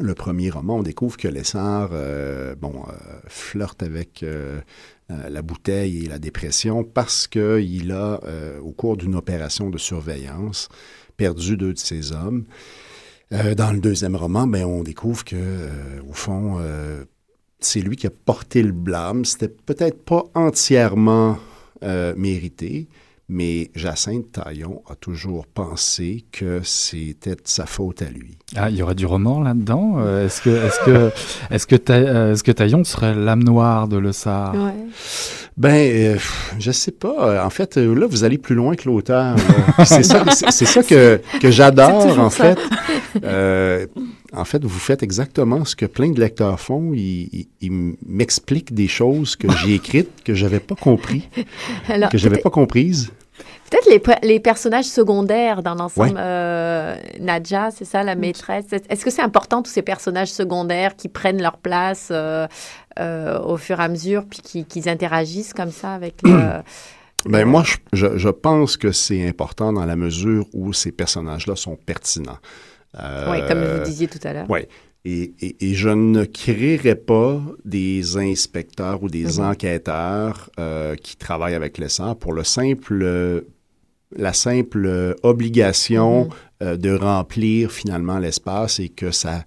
[0.00, 1.90] le premier roman, on découvre que Lessard
[2.58, 2.84] bon,
[3.28, 4.24] flirte avec
[5.08, 8.20] la bouteille et la dépression parce qu'il a,
[8.62, 10.68] au cours d'une opération de surveillance,
[11.16, 12.46] perdu deux de ses hommes.
[13.30, 15.68] Dans le deuxième roman, ben, on découvre que,
[16.08, 16.58] au fond,
[17.60, 19.24] c'est lui qui a porté le blâme.
[19.24, 21.38] C'était peut-être pas entièrement
[21.82, 22.88] euh, mérité,
[23.30, 28.36] mais Jacinthe Taillon a toujours pensé que c'était de sa faute à lui.
[28.56, 29.98] Ah, il y aurait du remords là-dedans?
[29.98, 31.10] Euh, est-ce que, est-ce que,
[31.50, 34.74] est-ce que, euh, est-ce que Taillon serait l'âme noire de Le Sar ouais.
[35.56, 36.18] Ben,
[36.58, 37.44] je sais pas.
[37.44, 39.36] En fait, là, vous allez plus loin que l'auteur.
[39.84, 42.58] c'est ça, c'est, ça que, que j'adore, en fait.
[44.32, 46.92] En fait, vous faites exactement ce que plein de lecteurs font.
[46.94, 47.46] Ils,
[48.06, 51.28] m'expliquent des choses que j'ai écrites que j'avais pas compris,
[52.10, 53.10] que j'avais pas comprises.
[53.70, 53.88] Peut-être
[54.22, 56.16] les, les, personnages secondaires dans l'ensemble.
[56.18, 58.66] Euh, Nadja, c'est ça, la maîtresse?
[58.88, 62.48] Est-ce que c'est important tous ces personnages secondaires qui prennent leur place euh,
[62.98, 66.62] euh, au fur et à mesure, puis qui, qui interagissent comme ça avec le,
[67.26, 71.76] Ben moi, je, je pense que c'est important dans la mesure où ces personnages-là sont
[71.76, 72.38] pertinents.
[72.98, 74.46] Euh, oui, comme vous disiez tout à l'heure.
[74.48, 74.60] Oui.
[75.04, 79.46] Et, et, je ne créerai pas des inspecteurs ou des mhm.
[79.46, 83.46] enquêteurs euh, qui travaillent avec l'essence pour le simple,
[84.14, 86.30] la simple obligation mhm.
[86.62, 89.44] euh, de remplir finalement l'espace et que ça,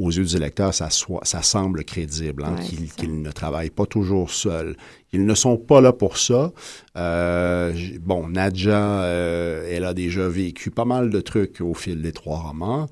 [0.00, 2.56] aux yeux du lecteur, ça, soit, ça semble crédible, hein,
[2.96, 4.76] qu'ils ne travaillent pas toujours seuls.
[5.12, 6.52] Ils ne sont pas là pour ça.
[6.96, 12.12] Euh, bon, Nadja, euh, elle a déjà vécu pas mal de trucs au fil des
[12.12, 12.86] trois romans.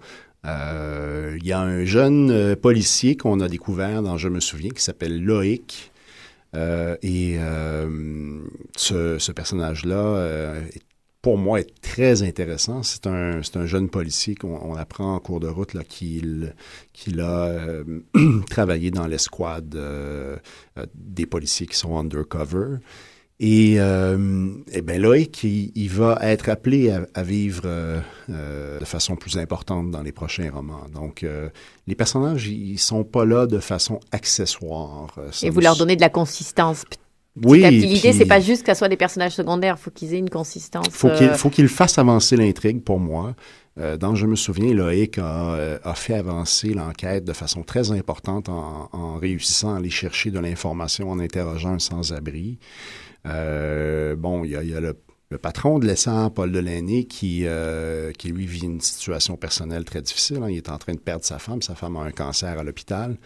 [0.46, 4.82] Euh, il y a un jeune policier qu'on a découvert dans Je me souviens qui
[4.82, 5.90] s'appelle Loïc.
[6.54, 7.38] et
[8.76, 10.87] ce, ce personnage-là est
[11.28, 12.82] pour moi, est très intéressant.
[12.82, 16.54] C'est un, un jeune policier qu'on apprend en cours de route qu'il
[17.20, 17.84] a euh,
[18.50, 20.38] travaillé dans l'escouade euh,
[20.78, 22.78] euh, des policiers qui sont undercover.
[23.40, 27.62] Et, et bien là, il, il, va être appelé à, vivre
[28.28, 30.86] de façon plus importante dans les prochains romans.
[30.92, 31.24] Donc,
[31.86, 35.14] les personnages, ils sont pas là de façon accessoire.
[35.42, 36.84] et vous leur donnez de la consistance,
[37.44, 37.68] oui.
[37.70, 40.30] L'idée, c'est pas juste que ce soit des personnages secondaires, il faut qu'ils aient une
[40.30, 40.88] consistance.
[40.90, 43.34] Faut qu'il euh, faut qu'ils fassent avancer l'intrigue pour moi.
[43.80, 48.48] Euh, je me souviens, Loïc a, euh, a fait avancer l'enquête de façon très importante
[48.48, 52.58] en, en, réussissant à aller chercher de l'information en interrogeant un sans-abri.
[53.26, 54.96] Euh, bon, il y a, y a le,
[55.30, 60.02] le, patron de l'essence, Paul Delaney, qui, euh, qui lui vit une situation personnelle très
[60.02, 60.38] difficile.
[60.42, 60.50] Hein.
[60.50, 61.62] Il est en train de perdre sa femme.
[61.62, 63.16] Sa femme a un cancer à l'hôpital.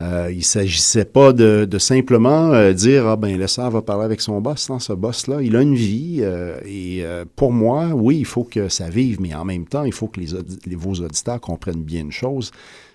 [0.00, 4.04] Euh, il s'agissait pas de, de simplement euh, dire ah ben le sang va parler
[4.04, 4.68] avec son boss.
[4.70, 8.44] Non, ce boss-là, il a une vie euh, et euh, pour moi, oui, il faut
[8.44, 10.28] que ça vive, mais en même temps, il faut que les,
[10.66, 12.52] les vos auditeurs comprennent bien une chose.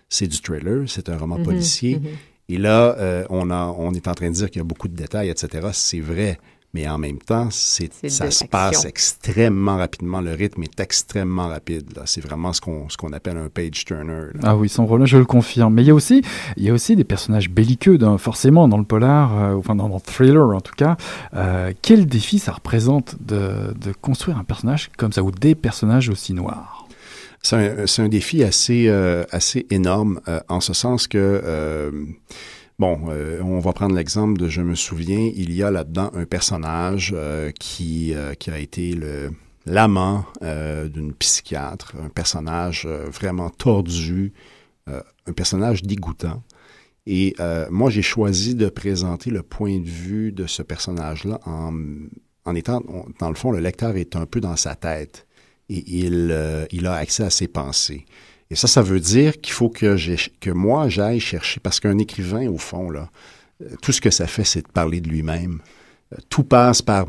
[0.07, 1.99] C'est du thriller, c'est un roman mhm, policier.
[1.99, 2.09] Mhm.
[2.49, 4.95] Et là, on, a, on est en train de dire qu'il y a beaucoup de
[4.95, 5.69] détails, etc.
[5.71, 6.37] C'est vrai
[6.73, 10.21] mais en même temps, c'est, ça se passe extrêmement rapidement.
[10.21, 11.85] Le rythme est extrêmement rapide.
[12.05, 14.29] C'est vraiment ce qu'on, ce qu'on appelle un page turner.
[14.41, 15.75] Ah oui, son rôle, je le confirme.
[15.75, 16.23] Mais il y a aussi,
[16.57, 19.99] il y a aussi des personnages belliqueux, forcément, dans le polar, euh, enfin dans le
[19.99, 20.97] thriller en tout cas.
[21.35, 26.09] Euh, quel défi ça représente de, de, construire un personnage comme ça, ou des personnages
[26.09, 26.87] aussi noirs?
[27.43, 31.91] C'est un, c'est un défi assez, euh, assez énorme, en ce sens que
[32.83, 36.25] bon, euh, on va prendre l'exemple de Je me souviens, il y a là-dedans un
[36.25, 38.99] personnage euh, qui, qui a été
[39.65, 44.33] l'amant d'une psychiatre, un personnage vraiment tordu,
[44.87, 46.43] un personnage dégoûtant.
[47.05, 47.35] Et
[47.69, 51.73] moi, j'ai choisi de présenter le point de vue de ce personnage-là en,
[52.43, 52.81] en étant,
[53.19, 55.25] dans le fond, le lecteur est un peu dans sa tête
[55.69, 58.05] et il, il a accès à ses pensées.
[58.53, 59.97] Et ça, ça veut dire qu'il faut que,
[60.39, 63.09] que moi, j'aille chercher, parce qu'un écrivain, au fond, là,
[63.63, 65.59] euh, tout ce que ça fait, c'est de parler de lui-même.
[66.13, 67.07] Euh, tout passe par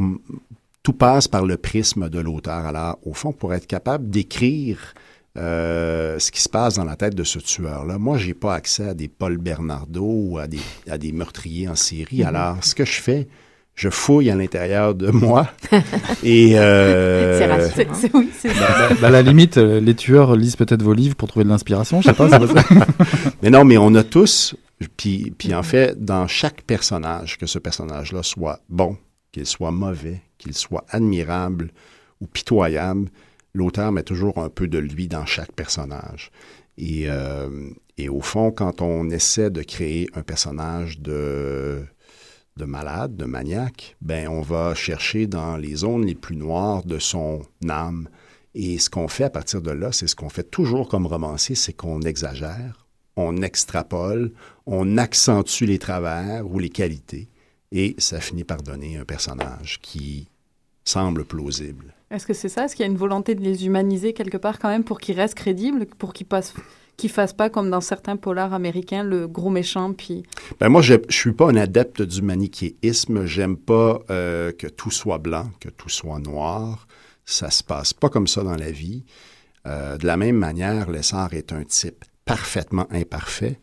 [0.82, 2.64] tout passe par le prisme de l'auteur.
[2.64, 4.94] Alors, au fond, pour être capable d'écrire
[5.36, 8.88] euh, ce qui se passe dans la tête de ce tueur-là, moi, j'ai pas accès
[8.88, 12.20] à des Paul Bernardo ou à des, à des meurtriers en série.
[12.20, 12.26] Mm-hmm.
[12.26, 13.28] Alors, ce que je fais,
[13.74, 15.48] je fouille à l'intérieur de moi.
[16.22, 18.20] et euh, c'est rassurant.
[18.20, 21.44] Oui, bah, bah, à la limite, euh, les tueurs lisent peut-être vos livres pour trouver
[21.44, 22.28] de l'inspiration, je sais pas.
[23.42, 24.54] mais non, mais on a tous,
[24.96, 28.96] puis, puis en fait, dans chaque personnage, que ce personnage-là soit bon,
[29.32, 31.70] qu'il soit mauvais, qu'il soit admirable
[32.20, 33.08] ou pitoyable,
[33.54, 36.30] l'auteur met toujours un peu de lui dans chaque personnage.
[36.76, 41.84] Et, euh, et au fond, quand on essaie de créer un personnage de
[42.56, 46.98] de malade, de maniaque, ben on va chercher dans les zones les plus noires de
[46.98, 48.08] son âme.
[48.54, 51.56] Et ce qu'on fait à partir de là, c'est ce qu'on fait toujours comme romancier,
[51.56, 52.86] c'est qu'on exagère,
[53.16, 54.32] on extrapole,
[54.66, 57.28] on accentue les travers ou les qualités,
[57.72, 60.28] et ça finit par donner un personnage qui
[60.84, 61.92] semble plausible.
[62.12, 62.66] Est-ce que c'est ça?
[62.66, 65.16] Est-ce qu'il y a une volonté de les humaniser quelque part quand même pour qu'ils
[65.16, 66.54] restent crédibles, pour qu'ils passent
[66.96, 70.24] qui fasse pas comme dans certains polars américains le gros méchant puis
[70.60, 73.26] ben moi je, je suis pas un adepte du manichéisme.
[73.26, 76.86] J'aime pas euh, que tout soit blanc que tout soit noir.
[77.24, 79.04] Ça se passe pas comme ça dans la vie.
[79.66, 83.60] Euh, de la même manière l'essor est un type parfaitement imparfait.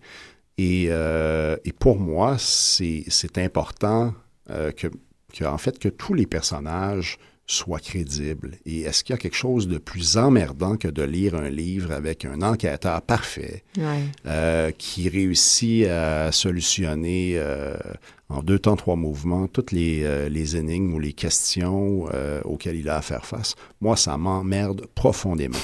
[0.57, 4.13] Et, euh, et pour moi c'est important
[4.49, 4.87] que,
[5.33, 7.17] que en fait que tous les personnages
[7.51, 8.51] soit crédible.
[8.65, 11.91] Et est-ce qu'il y a quelque chose de plus emmerdant que de lire un livre
[11.91, 13.63] avec un enquêteur parfait
[14.25, 17.75] euh, qui réussit à solutionner euh,
[18.29, 22.05] en deux temps, trois mouvements toutes les, euh, les énigmes ou les questions
[22.45, 23.55] auxquelles il a à faire face?
[23.81, 25.57] Moi, ça m'emmerde profondément.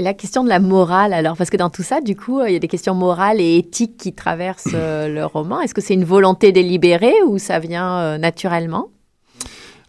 [0.00, 2.56] La question de la morale, alors, parce que dans tout ça, du coup, il y
[2.56, 5.60] a des questions morales et éthiques qui traversent le roman.
[5.60, 8.88] Est-ce que c'est une volonté délibérée ou ça vient naturellement?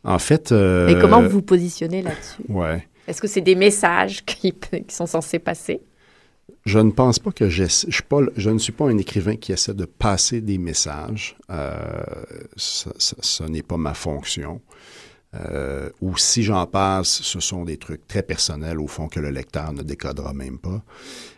[0.06, 0.52] En fait.
[0.52, 2.44] Euh, Et comment vous vous positionnez là-dessus?
[2.48, 2.88] Ouais.
[3.08, 4.54] Est-ce que c'est des messages qui,
[4.89, 5.82] sont censés passer?
[6.65, 9.86] Je ne pense pas que je, je ne suis pas un écrivain qui essaie de
[9.86, 11.38] passer des messages.
[11.52, 11.76] Euh,
[12.56, 14.62] ce n'est pas ma fonction.
[15.36, 19.30] Euh, ou si j'en passe, ce sont des trucs très personnels au fond que le
[19.30, 20.84] lecteur ne décodera même pas.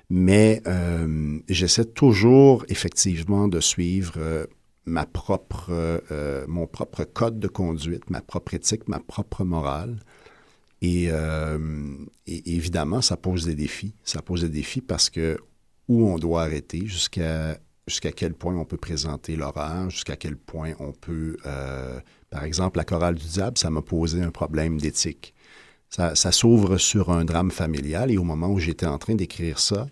[0.10, 4.14] Mais euh, j'essaie toujours effectivement de suivre
[4.88, 10.00] ma propre, euh, mon propre code de conduite, ma propre éthique, ma propre morale.
[10.82, 11.60] Et, euh,
[12.26, 13.94] évidemment, ça pose des défis.
[14.04, 15.38] Ça pose des défis parce que
[15.88, 17.58] où on doit arrêter, jusqu'à
[18.16, 21.38] quel point on peut présenter l'horreur, jusqu'à quel point on peut...
[21.46, 25.34] Euh, par exemple, la chorale du diable, ça m'a posé un problème d'éthique.
[25.90, 29.88] Ça s'ouvre sur un drame familial et au moment où j'étais en train d'écrire ça,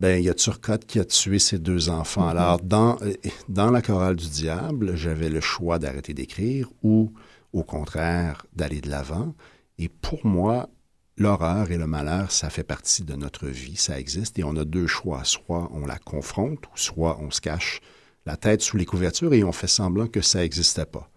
[0.00, 2.26] ben, il y a Turcotte qui a tué ses deux enfants.
[2.26, 2.30] Mm-hmm.
[2.30, 3.14] Alors, dans, euh,
[3.48, 7.12] dans la chorale du diable, j'avais le choix d'arrêter d'écrire ou,
[7.52, 9.34] au contraire, d'aller de l'avant.
[9.78, 10.68] Et pour moi,
[11.16, 14.64] l'horreur et le malheur, ça fait partie de notre vie, ça existe, et on a
[14.64, 15.22] deux choix.
[15.24, 17.80] Soit on la confronte, ou soit on se cache
[18.26, 21.10] la tête sous les couvertures et on fait semblant que ça n'existait pas.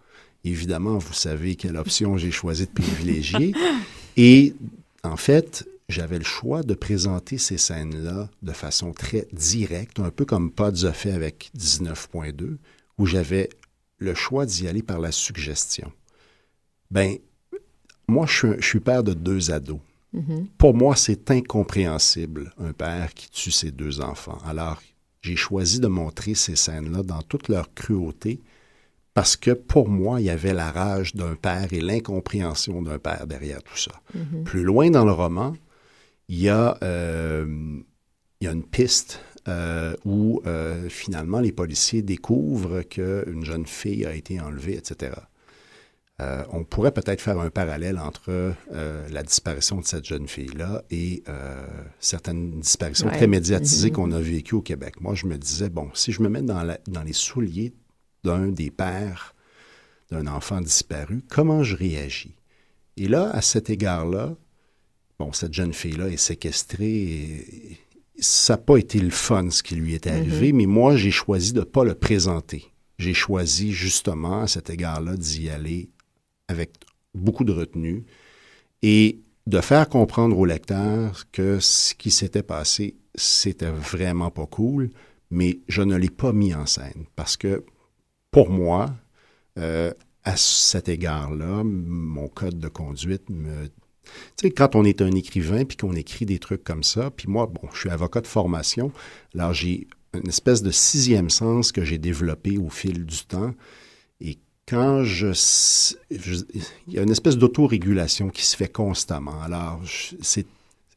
[0.44, 3.54] Évidemment, vous savez quelle option j'ai choisi de privilégier.
[4.16, 4.54] Et
[5.02, 10.24] en fait, j'avais le choix de présenter ces scènes-là de façon très directe, un peu
[10.24, 12.58] comme Pods a fait avec 19.2,
[12.98, 13.48] où j'avais
[13.98, 15.90] le choix d'y aller par la suggestion.
[16.90, 17.16] Ben,
[18.06, 19.80] moi, je suis, père de deux ados.
[20.14, 20.46] Mm-hmm.
[20.56, 24.38] Pour moi, c'est incompréhensible, un père qui tue ses deux enfants.
[24.46, 24.80] Alors,
[25.20, 28.40] j'ai choisi de montrer ces scènes-là dans toute leur cruauté,
[29.14, 33.26] parce que pour moi, il y avait la rage d'un père et l'incompréhension d'un père
[33.26, 33.92] derrière tout ça.
[34.16, 34.42] Mm-hmm.
[34.44, 35.54] Plus loin dans le roman,
[36.28, 37.46] il y a, euh,
[38.40, 44.04] il y a une piste euh, où euh, finalement les policiers découvrent qu'une jeune fille
[44.04, 45.12] a été enlevée, etc.
[46.52, 48.54] on pourrait peut-être faire un parallèle entre
[49.10, 51.22] la disparition de cette jeune fille-là et
[52.00, 53.92] certaines disparitions très médiatisées mm-hmm.
[53.92, 55.00] qu'on a vécues au Québec.
[55.00, 57.72] Moi, je me disais, bon, si je me mets dans, la, dans les souliers
[58.24, 59.36] d'un des pères
[60.10, 62.34] d'un enfant disparu, comment je réagis?
[62.96, 64.34] Et là, à cet égard-là,
[65.18, 67.78] bon, cette jeune fille-là est séquestrée
[68.18, 71.52] ça n'a pas été le fun ce qui lui est arrivé, mais moi, j'ai choisi
[71.52, 72.72] de ne pas le présenter.
[72.98, 75.90] J'ai choisi justement à cet égard-là d'y aller
[76.48, 76.72] avec
[77.14, 78.04] beaucoup de retenue
[78.82, 84.90] et de faire comprendre au lecteur que ce qui s'était passé, c'était vraiment pas cool,
[85.30, 87.64] mais je ne l'ai pas mis en scène parce que
[88.30, 88.90] pour moi,
[89.58, 89.92] euh,
[90.24, 93.68] à cet égard-là, mon code de conduite me
[94.36, 97.28] tu sais, quand on est un écrivain puis qu'on écrit des trucs comme ça, puis
[97.28, 98.92] moi, bon, je suis avocat de formation,
[99.34, 103.54] alors j'ai une espèce de sixième sens que j'ai développé au fil du temps.
[104.20, 105.28] Et quand je,
[106.10, 109.40] il y a une espèce d'autorégulation qui se fait constamment.
[109.42, 109.80] Alors,
[110.20, 110.46] c'est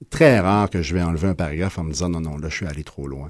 [0.10, 2.56] très rare que je vais enlever un paragraphe en me disant non, non, là, je
[2.56, 3.30] suis allé trop loin.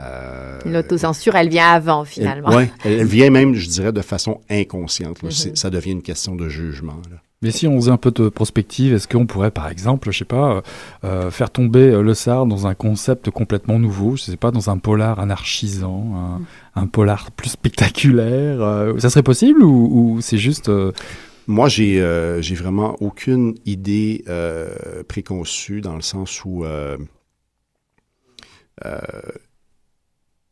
[0.00, 2.56] Euh, L'autocensure, elle vient avant, finalement.
[2.56, 5.22] Oui, elle, vient même, je dirais, de façon inconsciente.
[5.22, 5.54] Mm-hmm.
[5.54, 7.00] Ça devient une question de jugement.
[7.10, 7.18] Là.
[7.44, 10.24] Mais si on faisait un peu de prospective, est-ce qu'on pourrait, par exemple, je sais
[10.24, 10.62] pas,
[11.04, 14.70] euh, faire tomber euh, le SAR dans un concept complètement nouveau, je sais pas, dans
[14.70, 16.40] un polar anarchisant,
[16.74, 16.88] un, mm.
[16.88, 20.70] polar plus spectaculaire euh, Ça serait possible ou, c'est juste
[21.46, 22.02] Moi, j'ai
[22.40, 24.24] j'ai vraiment aucune idée
[25.06, 26.64] préconçue dans le sens où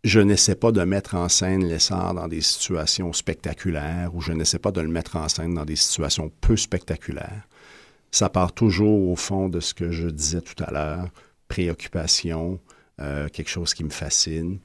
[0.04, 4.58] je n'essaie pas de mettre en scène l'essor dans des situations spectaculaires ou je n'essaie
[4.58, 7.46] pas de le mettre en scène dans des situations peu spectaculaires.
[8.10, 11.08] Ça part toujours au fond de ce que je disais tout à l'heure,
[11.46, 12.60] préoccupation,
[13.00, 14.58] euh, quelque chose qui me fascine,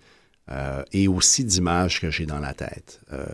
[0.50, 3.00] euh, et aussi d'images que j'ai dans la tête.
[3.14, 3.28] Euh,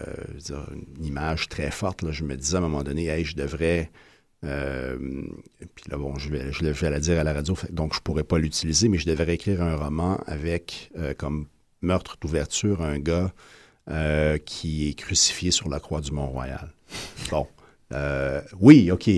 [0.97, 3.89] une image très forte, là, je me disais à un moment donné, hey, je devrais...
[4.41, 8.03] puis là, bon, je vais, je vais la dire à la radio, donc je ne
[8.03, 11.47] pourrais pas l'utiliser, mais je devrais écrire un roman avec comme
[11.83, 13.31] meurtre d'ouverture, un gars
[13.89, 16.71] euh, qui est crucifié sur la croix du Mont-Royal.
[17.29, 17.47] Bon.
[17.91, 19.09] Euh, oui, OK.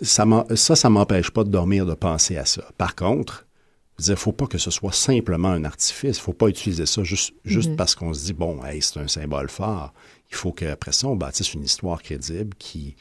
[0.00, 0.24] ça,
[0.54, 2.62] ça, ça m'empêche pas de dormir, de penser à ça.
[2.78, 3.46] Par contre,
[3.98, 6.16] il ne faut pas que ce soit simplement un artifice.
[6.16, 7.76] Il ne faut pas utiliser ça juste, juste mm-hmm.
[7.76, 9.92] parce qu'on se dit, bon, c'est un symbole fort.
[10.30, 12.96] Il faut qu'après ça, on bâtisse une histoire crédible qui,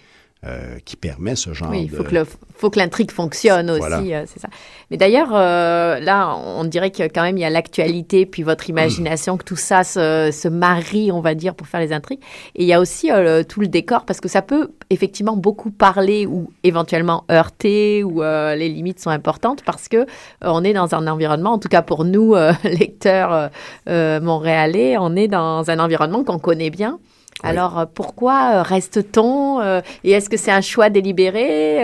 [0.46, 2.16] euh, qui permet ce genre oui, il faut que
[2.56, 4.48] faut que l'intrigue fonctionne aussi, euh, c'est ça.
[4.90, 8.70] Mais d'ailleurs, euh, là, on dirait que quand même il y a l'actualité, puis votre
[8.70, 12.22] imagination, que tout ça se, se, marie, on va dire, pour faire les intrigues.
[12.56, 13.10] Et il y a aussi
[13.50, 18.70] tout le décor, parce que ça peut effectivement beaucoup parler ou éventuellement heurter, ou les
[18.70, 20.06] limites sont importantes, parce que
[20.40, 22.34] on est dans un environnement, en tout cas pour nous,
[22.64, 23.50] lecteurs
[23.88, 26.98] montréalais, on est dans un environnement qu'on connaît bien.
[27.44, 31.84] Alors euh, pourquoi euh, reste-t-on euh, Et est-ce que c'est un choix délibéré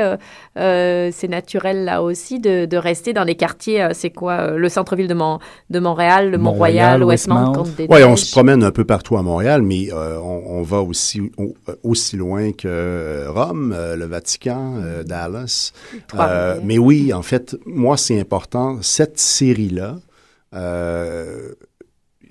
[0.56, 3.88] C'est naturel là aussi de, rester dans les quartiers.
[3.94, 8.72] c'est quoi le centre-ville de, de Montréal, le Mont-Royal, Westmount, Oui, on se promène un
[8.72, 11.22] peu partout à Montréal, mais on, va aussi
[11.84, 15.72] aussi loin que Rome, le Vatican, Dallas.
[16.64, 18.80] mais oui, en fait, moi c'est important.
[18.82, 19.96] Cette série là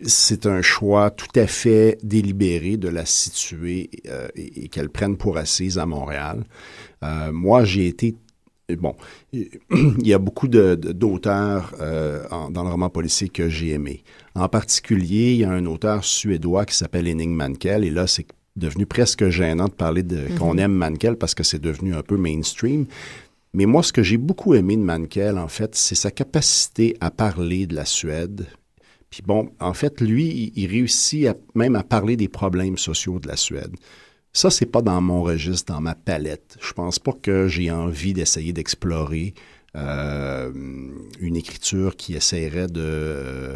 [0.03, 5.37] c'est un choix tout à fait délibéré de la situer euh, et, qu'elle prenne pour
[5.37, 6.45] assise à Montréal.
[7.03, 8.17] Euh, moi, j'ai été
[8.79, 8.95] bon,
[9.33, 9.49] il
[10.07, 14.03] y a beaucoup d'auteurs euh, dans le roman policier que j'ai aimé.
[14.35, 18.27] En particulier, il y a un auteur suédois qui s'appelle Henning Mankell, et là, c'est
[18.57, 20.39] devenu presque gênant de parler de mm-hmm.
[20.39, 22.87] qu'on aime Mankell parce que c'est devenu un peu mainstream.
[23.53, 27.11] Mais moi, ce que j'ai beaucoup aimé de Mankell, en fait, c'est sa capacité à
[27.11, 28.47] parler de la Suède,
[29.15, 33.37] puis bon, en fait, lui, il, réussit même à parler des problèmes sociaux de la
[33.37, 33.71] Suède.
[34.33, 36.59] Ça, c'est pas dans mon registre, dans ma palette.
[36.61, 39.35] Je pense pas que j'ai envie d'essayer d'explorer
[39.77, 40.51] euh,
[41.21, 43.53] une écriture qui essaierait de,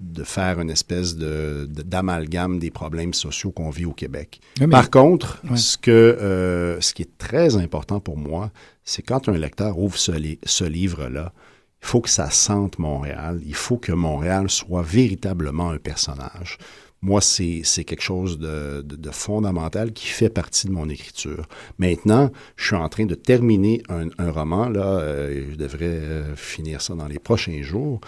[0.00, 4.40] de faire une espèce de, d'amalgame des problèmes sociaux qu'on vit au Québec.
[4.72, 8.50] Par contre, ce, que, euh, ce qui est très important pour moi,
[8.82, 10.10] c'est quand un lecteur ouvre ce,
[10.44, 11.32] ce livre-là,
[11.82, 13.40] il faut que ça sente Montréal.
[13.44, 16.58] Il faut que Montréal soit véritablement un personnage.
[17.02, 21.46] Moi, c'est quelque chose de, fondamental qui fait partie de mon écriture.
[21.78, 26.80] Maintenant, je suis en train de terminer un, roman, là, euh, je devrais euh, finir
[26.80, 28.00] ça dans les prochains jours.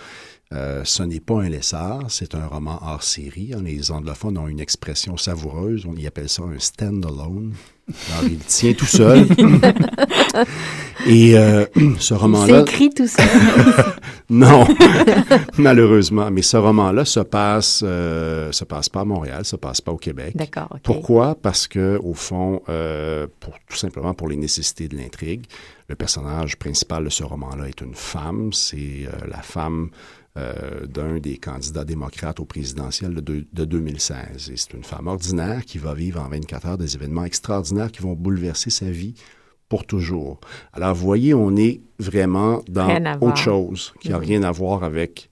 [0.55, 3.53] Euh, ce n'est pas un lessard, c'est un roman hors série.
[3.63, 7.53] Les anglophones ont une expression savoureuse, on y appelle ça un stand-alone.
[8.11, 9.27] Alors, il tient tout seul.
[11.07, 11.67] Et euh,
[11.99, 12.65] ce roman-là...
[12.65, 13.27] C'est écrit tout seul.
[14.31, 14.67] non,
[15.59, 16.31] malheureusement.
[16.31, 19.97] Mais ce roman-là se passe, euh, se passe pas à Montréal, se passe pas au
[19.99, 20.35] Québec.
[20.35, 20.79] D'accord.
[20.83, 21.35] Pourquoi?
[21.35, 22.63] Parce que au fond,
[23.41, 25.45] pour tout simplement pour les nécessités de l'intrigue,
[25.89, 28.53] le personnage principal de ce roman-là est une femme.
[28.53, 29.91] C'est la femme
[30.39, 34.51] euh, d'un des candidats démocrates au présidentiel de, de 2016.
[34.53, 38.03] Et c'est une femme ordinaire qui va vivre en 24 heures des événements extraordinaires qui
[38.03, 39.15] vont bouleverser sa vie
[39.69, 40.39] pour toujours.
[40.73, 45.29] Alors, vous voyez, on est vraiment dans autre chose qui n'a rien à voir avec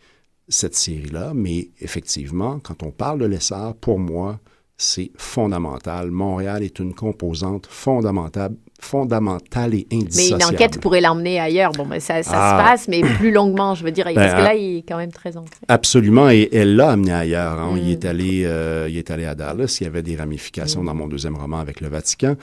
[0.48, 4.40] cette série-là, mais effectivement, quand on parle de l'essor, pour moi,
[4.77, 6.11] c'est fondamental.
[6.11, 10.43] Montréal est une composante fondamentale, fondamentale et indissociable.
[10.43, 11.72] Mais une enquête pourrait l'emmener ailleurs.
[11.72, 12.62] Bon, mais ça, ça se ah.
[12.62, 15.12] passe, mais plus longuement, je veux dire, parce ben, que là, il est quand même
[15.12, 15.61] très ancré.
[15.68, 17.59] Absolument, et elle l'a amené ailleurs.
[17.59, 17.74] Hein.
[17.79, 18.09] Il, est mm.
[18.09, 19.79] allé, euh, il est allé à Dallas.
[19.81, 20.87] Il y avait des ramifications mm.
[20.87, 22.37] dans mon deuxième roman avec le Vatican.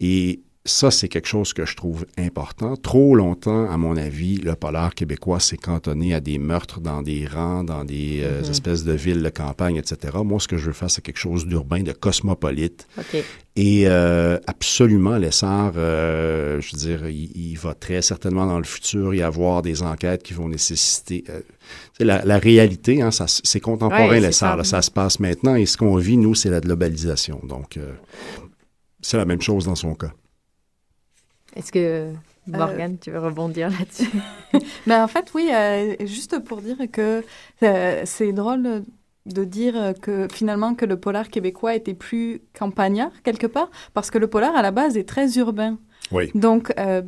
[0.00, 2.76] Et ça, c'est quelque chose que je trouve important.
[2.76, 7.26] Trop longtemps, à mon avis, le polar québécois s'est cantonné à des meurtres dans des
[7.26, 8.50] rangs, dans des euh, mm-hmm.
[8.50, 10.18] espèces de villes de campagne, etc.
[10.22, 12.86] Moi, ce que je veux faire, c'est quelque chose d'urbain, de cosmopolite.
[13.56, 19.14] Et euh, absolument, l'essor, euh, je veux dire, il, va très certainement dans le futur
[19.14, 21.24] y avoir des enquêtes qui vont nécessiter...
[22.00, 24.56] La, la, réalité, hein, c'est contemporain, l'essor.
[24.58, 24.64] Ça.
[24.64, 25.54] ça se passe maintenant.
[25.54, 27.40] Et ce qu'on vit, nous, c'est la globalisation.
[27.44, 27.78] Donc,
[29.00, 30.12] c'est la même chose dans son cas.
[31.56, 32.12] Est-ce que
[32.46, 34.10] Morgane, tu veux rebondir là-dessus?
[34.86, 37.24] Mais en fait, oui, euh, juste pour dire que
[37.62, 38.84] euh, c'est drôle
[39.26, 44.18] de dire que finalement que le polar québécois était plus campagnard quelque part, parce que
[44.18, 45.78] le polar à la base est très urbain.
[46.12, 46.30] Oui.
[46.34, 47.02] Donc, euh,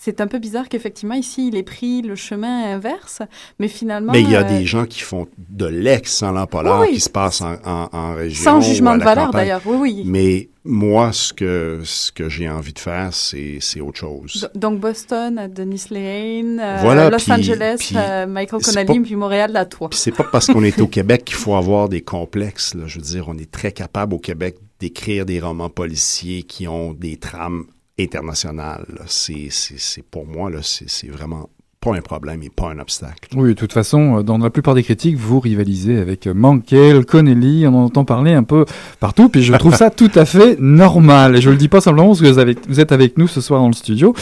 [0.00, 3.20] c'est un peu bizarre qu'effectivement, ici, il ait pris le chemin inverse,
[3.58, 4.12] mais finalement...
[4.12, 7.56] Mais il y a des gens qui font de l'excellent polar qui se passe en,
[7.64, 8.44] en, région.
[8.44, 10.02] Sans jugement de valeur, d'ailleurs, oui, oui.
[10.06, 14.48] Mais moi, ce que, ce que j'ai envie de faire, c'est, autre chose.
[14.54, 19.88] donc, Boston, Denis Lane, euh, Los Angeles, euh, Michael Connelly, puis Montréal, la toi.
[19.90, 22.74] C'est pas parce qu'on est au Québec qu'il faut avoir des complexes.
[22.74, 22.84] Là.
[22.86, 26.92] Je veux dire, on est très capable au Québec d'écrire des romans policiers qui ont
[26.92, 27.64] des trames
[27.98, 28.86] international.
[29.08, 31.50] C'est pour moi, c'est vraiment
[31.80, 33.30] pas un problème et pas un obstacle.
[33.36, 37.04] Oui, de toute façon, euh, dans la plupart des critiques, vous rivalisez avec euh, Mankel,
[37.04, 38.64] Connelly, on en entend parler un peu
[38.98, 41.36] partout, puis je trouve ça tout à fait normal.
[41.36, 43.68] Et je le dis pas simplement parce que vous, êtes avec nous ce soir dans
[43.68, 44.12] le studio,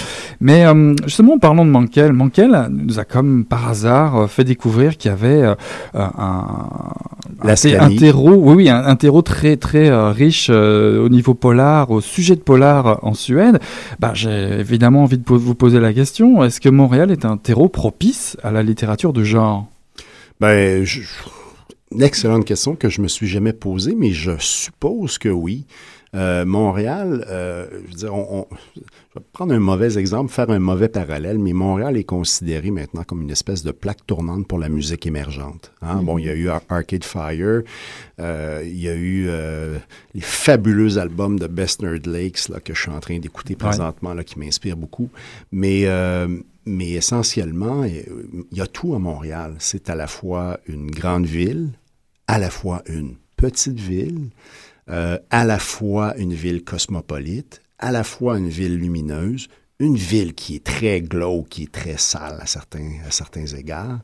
[0.41, 2.13] mais euh, justement, parlons de Mankel.
[2.13, 5.43] Mankel nous a comme par hasard fait découvrir qu'il y avait
[5.95, 6.13] un,
[7.43, 12.41] un, terreau, oui, oui, un, terreau très très riche au niveau polar, au sujet de
[12.41, 13.61] polar en Suède.
[13.99, 17.69] Bah, j'ai évidemment envie de vous poser la question est-ce que Montréal est un terreau
[17.69, 19.69] propice à la littérature de genre?
[20.41, 20.85] Ben,
[21.93, 25.65] une excellente question que je me suis jamais posée, mais je suppose que oui.
[26.17, 30.59] Euh, Montréal, euh, je veux dire, on, je vais prendre un mauvais exemple, faire un
[30.59, 34.69] mauvais parallèle, mais Montréal est considéré maintenant comme une espèce de plaque tournante pour la
[34.69, 35.73] musique émergente.
[35.83, 36.03] Hein?
[36.03, 37.63] Bon, il y a eu Arcade Fire,
[38.19, 39.29] euh, il y a eu
[40.15, 44.15] les fabuleux albums de Best Nerd Lakes là, que je suis en train d'écouter présentement,
[44.15, 45.11] là, qui m'inspirent beaucoup.
[45.53, 45.87] Mais
[46.67, 49.55] mais essentiellement, euh, il y a tout à Montréal.
[49.61, 51.71] C'est à la fois une grande ville,
[52.27, 54.31] à la fois une petite ville,
[54.91, 59.49] euh, à la fois une ville cosmopolite, à la fois une ville lumineuse,
[59.79, 64.01] une ville qui est très glauque, qui est très sale à certains, à certains égards.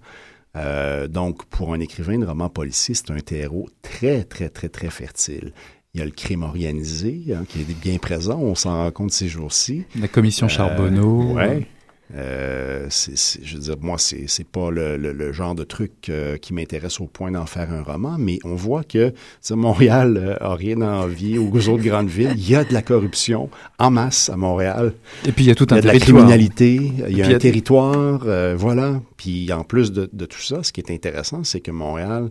[0.54, 4.90] Euh, donc, pour un écrivain de roman policier, c'est un terreau très, très, très, très
[4.90, 5.52] fertile.
[5.94, 9.12] Il y a le crime organisé hein, qui est bien présent, on s'en rend compte
[9.12, 9.84] ces jours-ci.
[9.98, 11.36] La commission Charbonneau.
[11.36, 11.66] oui.
[12.14, 17.00] Euh, je veux dire, moi, c'est, c'est pas le, genre de truc euh, qui m'intéresse
[17.00, 19.12] au point d'en faire un roman, mais on voit que
[19.50, 22.34] Montréal euh, a rien à envier aux autres grandes villes.
[22.36, 23.48] Il y a de la corruption
[23.78, 24.92] en masse à Montréal.
[25.26, 27.22] Et puis il y a tout un il y a de la criminalité, il y
[27.22, 29.00] a un territoire, voilà.
[29.16, 32.30] Puis en plus de, de, tout ça, ce qui est intéressant, c'est que Montréal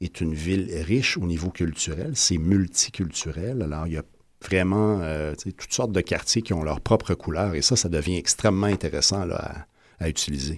[0.00, 3.62] est une ville riche au niveau culturel, c'est multiculturel.
[3.62, 4.02] Alors il y a
[4.44, 8.16] vraiment euh, toutes sortes de quartiers qui ont leur propre couleur et ça, ça devient
[8.16, 9.52] extrêmement intéressant là,
[10.00, 10.56] à, utiliser.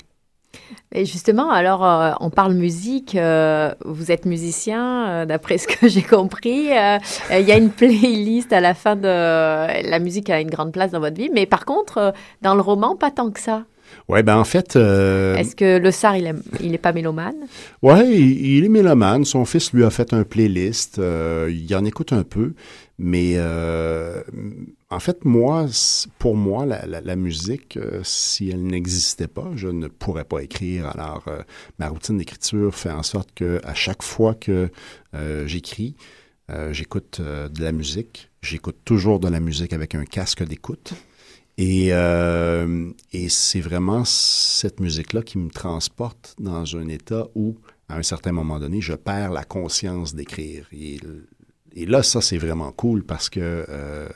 [0.92, 3.14] Et justement, alors, euh, on parle musique.
[3.14, 6.68] Euh, vous êtes musicien, d'après ce que j'ai compris.
[6.68, 9.06] Il y a une playlist à la fin de...
[9.06, 12.12] La musique a une grande place dans votre vie, mais par contre,
[12.42, 13.64] dans le roman, pas tant que ça.
[14.08, 14.76] Oui, ben en fait...
[14.76, 17.36] Est-ce que le Sar, il n'est pas mélomane?
[17.82, 19.24] Oui, il, il, est mélomane.
[19.24, 20.98] Son fils lui a fait un playlist.
[20.98, 22.54] il en écoute un peu.
[22.98, 24.22] Mais euh,
[24.90, 25.66] en fait, moi,
[26.18, 30.88] pour moi, la, musique, euh, si elle n'existait pas, je ne pourrais pas écrire.
[30.88, 31.42] Alors, euh,
[31.78, 34.70] ma routine d'écriture fait en sorte que à chaque fois que
[35.46, 35.94] j'écris,
[36.70, 38.30] j'écoute de la musique.
[38.42, 40.92] J'écoute toujours de la musique avec un casque d'écoute.
[41.56, 47.56] Et, et c'est vraiment cette musique-là qui me transporte dans un état où,
[47.88, 50.68] à un certain moment donné, je perds la conscience d'écrire.
[51.78, 54.08] Et là, ça, c'est vraiment cool parce que euh,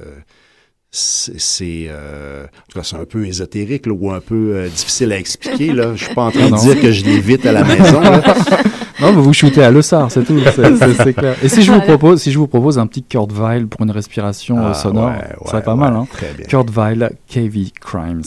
[0.90, 2.46] c'est euh,
[2.82, 5.72] c'est un peu ésotérique ou un peu euh, difficile à expliquer.
[5.72, 5.94] Là.
[5.94, 8.02] Je suis pas en train de dire que je l'évite à la maison.
[9.00, 11.34] Non, vous vous shootez à l'ossard, c'est tout, c'est clair.
[11.42, 13.90] Et si je vous propose, si je vous propose un petit Kurt Vile pour une
[13.90, 16.06] respiration ah, sonore, ouais, ouais, ça serait pas mal, hein.
[16.46, 18.22] Kurt Vile, KV Crimes.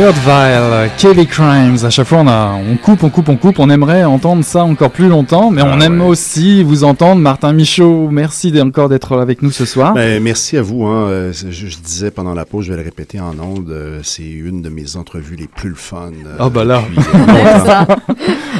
[0.00, 1.84] Kurt Vile, Kelly Crimes.
[1.84, 3.58] À chaque fois, on, a, on coupe, on coupe, on coupe.
[3.58, 7.20] On aimerait entendre ça encore plus longtemps, mais on ah aime aussi vous entendre.
[7.20, 9.92] Martin Michaud, merci encore d'être avec nous ce soir.
[9.92, 10.86] Ben, merci à vous.
[10.86, 11.10] Hein.
[11.10, 14.62] Euh, je, disais pendant la pause, je vais le répéter en ondes, euh, c'est une
[14.62, 16.12] de mes entrevues les plus fun.
[16.38, 16.82] oh bah là.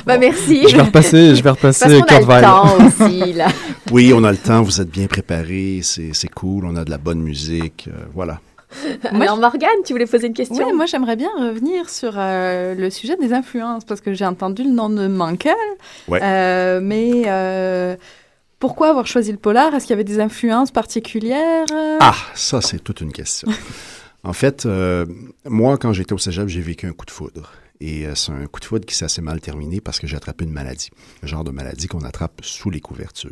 [0.07, 0.67] bah merci.
[0.69, 2.43] Je vais repasser, je vais repasser Kurt Vile.
[2.43, 3.47] temps aussi, là.
[3.91, 4.61] oui, on a le temps.
[4.61, 5.81] Vous êtes bien préparés.
[5.83, 6.67] C'est cool.
[6.67, 7.89] On a de la bonne musique.
[8.15, 8.41] voilà.
[9.05, 12.91] Alors Morgane, tu voulais poser une question Oui, moi j'aimerais bien revenir sur euh, le
[12.91, 15.55] sujet des influences parce que j'ai entendu le nom de Mankel.
[16.11, 17.97] Euh, mais euh,
[18.59, 19.75] pourquoi avoir choisi le polar?
[19.75, 21.67] Est-ce qu'il y avait des influences particulières?
[22.01, 23.49] Ah, ça c'est toute une question.
[24.25, 24.67] en fait,
[25.45, 27.53] moi quand j'étais au cégep, j'ai vécu un coup de foudre.
[27.83, 30.45] Et c'est un coup de foudre qui s'est assez mal terminé parce que j'ai attrapé
[30.45, 30.91] une maladie.
[31.23, 33.31] Le genre de maladie qu'on attrape sous les couvertures.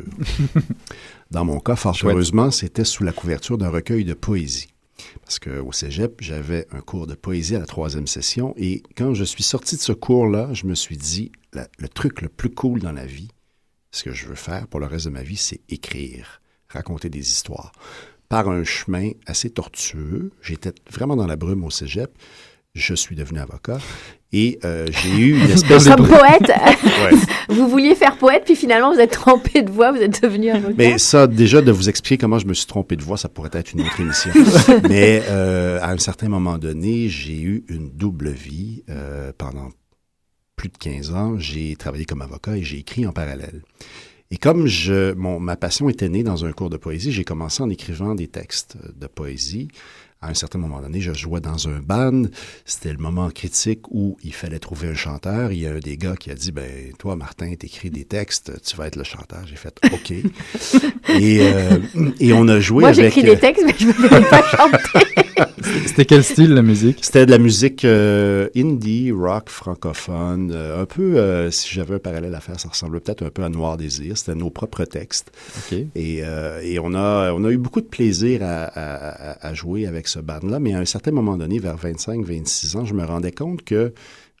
[1.31, 4.69] Dans mon cas, fort heureusement, c'était sous la couverture d'un recueil de poésie.
[5.21, 9.23] Parce qu'au cégep, j'avais un cours de poésie à la troisième session et quand je
[9.23, 12.91] suis sorti de ce cours-là, je me suis dit, le truc le plus cool dans
[12.91, 13.29] la vie,
[13.91, 17.27] ce que je veux faire pour le reste de ma vie, c'est écrire, raconter des
[17.29, 17.71] histoires.
[18.27, 22.11] Par un chemin assez tortueux, j'étais vraiment dans la brume au cégep,
[22.75, 23.79] je suis devenu avocat
[24.31, 26.51] et euh, j'ai eu une espèce Comme poète,
[27.49, 30.75] vous vouliez faire poète, puis finalement vous êtes trompé de voix, vous êtes devenu avocat.
[30.77, 33.49] Mais ça, déjà, de vous expliquer comment je me suis trompé de voix, ça pourrait
[33.53, 34.31] être une autre émission.
[34.87, 39.69] Mais euh, à un certain moment donné, j'ai eu une double vie euh, pendant
[40.55, 41.39] plus de 15 ans.
[41.39, 43.63] J'ai travaillé comme avocat et j'ai écrit en parallèle.
[44.31, 47.63] Et comme je, mon, ma passion était née dans un cours de poésie, j'ai commencé
[47.63, 49.69] en écrivant des textes de poésie
[50.21, 52.23] à un certain moment donné, je jouais dans un band.
[52.65, 55.53] C'était le moment critique où il fallait trouver un chanteur.
[55.53, 58.51] Il y a un des gars qui a dit, ben, toi, Martin, t'écris des textes,
[58.61, 59.39] tu vas être le chanteur.
[59.45, 60.11] J'ai fait, OK.
[61.09, 61.79] et, euh,
[62.19, 62.99] et on a joué Moi, avec...
[62.99, 65.07] Moi, j'écris des euh, textes, mais je ne peux pas chanter.
[65.85, 66.99] C'était quel style, la musique?
[67.01, 70.53] C'était de la musique euh, indie, rock, francophone.
[70.53, 73.77] un peu, si j'avais un parallèle à faire, ça ressemblait peut-être un peu à Noir
[73.77, 74.17] Désir.
[74.17, 75.31] C'était nos propres textes.
[75.57, 75.77] OK.
[75.95, 76.23] Et,
[76.63, 80.19] et on, a, on a eu beaucoup de plaisir à, à, à jouer avec ce
[80.19, 83.93] band-là, mais à un certain moment donné, vers 25-26 ans, je me rendais compte que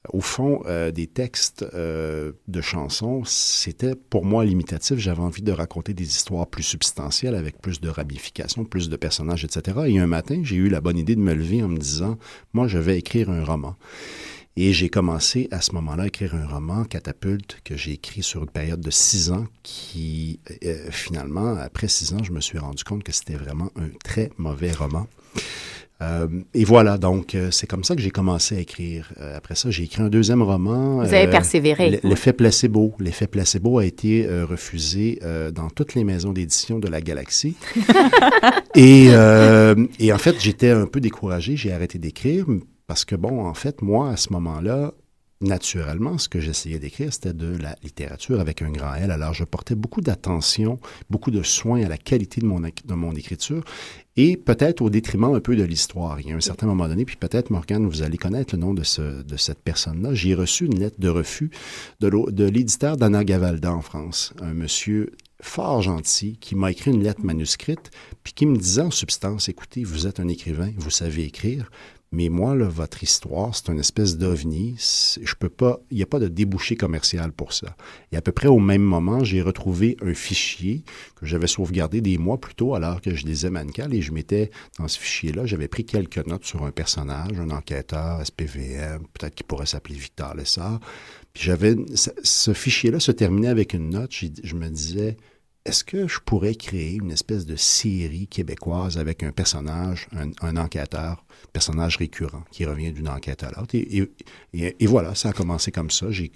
[0.07, 4.97] au fond, euh, des textes euh, de chansons, c'était pour moi limitatif.
[4.97, 9.43] J'avais envie de raconter des histoires plus substantielles avec plus de ramifications, plus de personnages,
[9.43, 9.77] etc.
[9.87, 12.17] Et un matin, j'ai eu la bonne idée de me lever en me disant,
[12.53, 13.75] moi, je vais écrire un roman.
[14.55, 18.41] Et j'ai commencé à ce moment-là à écrire un roman, Catapulte, que j'ai écrit sur
[18.41, 22.83] une période de six ans, qui euh, finalement, après six ans, je me suis rendu
[22.83, 25.07] compte que c'était vraiment un très mauvais roman.
[26.01, 29.11] Euh, et voilà, donc euh, c'est comme ça que j'ai commencé à écrire.
[29.19, 31.03] Euh, après ça, j'ai écrit un deuxième roman.
[31.03, 31.99] Vous avez persévéré.
[32.03, 32.93] L'effet placebo.
[32.99, 35.19] L'effet placebo a été refusé
[35.53, 37.55] dans toutes les maisons d'édition de la galaxie.
[38.75, 39.07] et,
[39.99, 41.55] et en fait, j'étais un peu découragé.
[41.57, 42.45] J'ai arrêté d'écrire
[42.87, 44.93] parce que, bon, en fait, moi, à ce moment-là,
[45.41, 49.11] naturellement, ce que j'essayais d'écrire, c'était de la littérature avec un grand L.
[49.11, 53.13] Alors, je portais beaucoup d'attention, beaucoup de soin à la qualité de mon, de mon
[53.13, 53.63] écriture
[54.21, 56.19] et peut-être au détriment un peu de l'histoire.
[56.19, 58.73] Il y a un certain moment donné, puis peut-être, Morgane, vous allez connaître le nom
[58.73, 60.13] de, ce, de cette personne-là.
[60.13, 61.51] J'ai reçu une lettre de refus
[62.01, 65.11] de, de l'éditeur d'Anna Gavalda en France, un monsieur
[65.41, 67.91] fort gentil qui m'a écrit une lettre manuscrite,
[68.25, 71.71] puis qui me disait en substance, écoutez, vous êtes un écrivain, vous savez écrire,
[72.11, 74.75] mais moi, là, votre histoire, c'est une espèce d'ovni.
[74.79, 77.75] Je peux pas, il n'y a pas de débouché commercial pour ça.
[78.11, 80.83] Et à peu près au même moment, j'ai retrouvé un fichier
[81.15, 84.49] que j'avais sauvegardé des mois plus tôt alors que je lisais Mancal et je m'étais,
[84.79, 89.45] dans ce fichier-là, j'avais pris quelques notes sur un personnage, un enquêteur, SPVM, peut-être qu'il
[89.45, 90.79] pourrait s'appeler Victor Lessard.
[91.33, 94.11] Puis j'avais, ce fichier-là se terminait avec une note.
[94.11, 95.15] Je me disais,
[95.65, 100.07] est-ce que je pourrais créer une espèce de série québécoise avec un personnage,
[100.41, 103.75] un, enquêteur, personnage récurrent qui revient d'une enquête à l'autre?
[103.75, 106.09] Et, voilà, ça a commencé comme ça.
[106.11, 106.31] J'ai,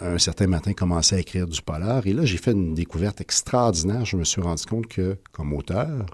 [0.00, 2.06] un certain matin, commencé à écrire du polar.
[2.06, 4.04] Et là, j'ai fait une découverte extraordinaire.
[4.04, 6.06] Je me suis rendu compte que, comme auteur,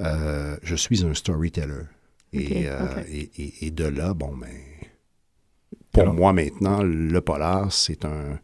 [0.00, 1.84] euh, je suis un storyteller.
[2.34, 4.48] Euh, et, et, de là, bon, ben,
[6.04, 8.38] pour moi maintenant, le polar, c'est un,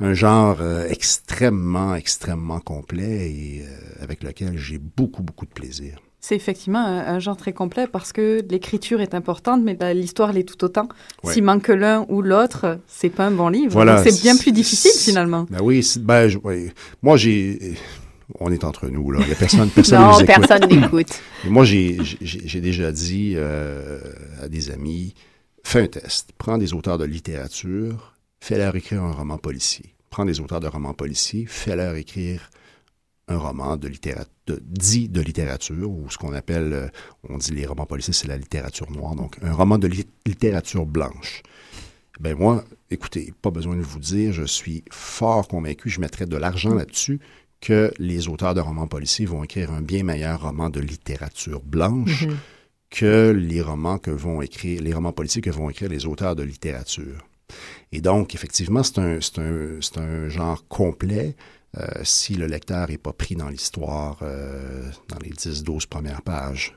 [0.00, 5.98] un genre euh, extrêmement, extrêmement complet et euh, avec lequel j'ai beaucoup, beaucoup de plaisir.
[6.22, 10.62] C'est effectivement un, genre très complet parce que l'écriture est importante, mais l'histoire l'est tout
[10.62, 10.86] autant.
[11.24, 13.72] S'il manque l'un ou l'autre, c'est pas un bon livre.
[13.72, 15.46] Voilà, c'est bien plus difficile finalement.
[15.48, 16.30] Ben oui, ben,
[17.00, 17.74] moi j'ai
[18.38, 19.20] on est entre nous, là.
[19.22, 21.20] Il n'y a personne, personne non, personne n'écoute.
[21.44, 23.98] Moi, j'ai déjà dit euh,
[24.42, 25.14] à des amis,
[25.64, 29.94] fais un test, prends des auteurs de littérature, fais-leur écrire un roman policier.
[30.10, 32.50] Prends des auteurs de romans policiers, fais-leur écrire
[33.28, 36.88] un roman de littérature, dit de littérature, ou ce qu'on appelle, euh,
[37.28, 39.88] on dit les romans policiers, c'est la littérature noire, donc un roman de
[40.26, 41.42] littérature blanche.
[42.18, 46.36] Ben moi, écoutez, pas besoin de vous dire, je suis fort convaincu, je mettrai de
[46.36, 47.20] l'argent là-dessus,
[47.60, 52.26] que les auteurs de romans policiers vont écrire un bien meilleur roman de littérature blanche
[52.26, 52.36] mm-hmm.
[52.90, 56.42] Que les romans que vont écrire, les romans policiers que vont écrire les auteurs de
[56.42, 57.26] littérature.
[57.92, 61.36] Et donc, effectivement, c'est un, un, un, genre complet.
[61.78, 66.76] Euh, si le lecteur n'est pas pris dans l'histoire euh, dans les 10-12 premières pages,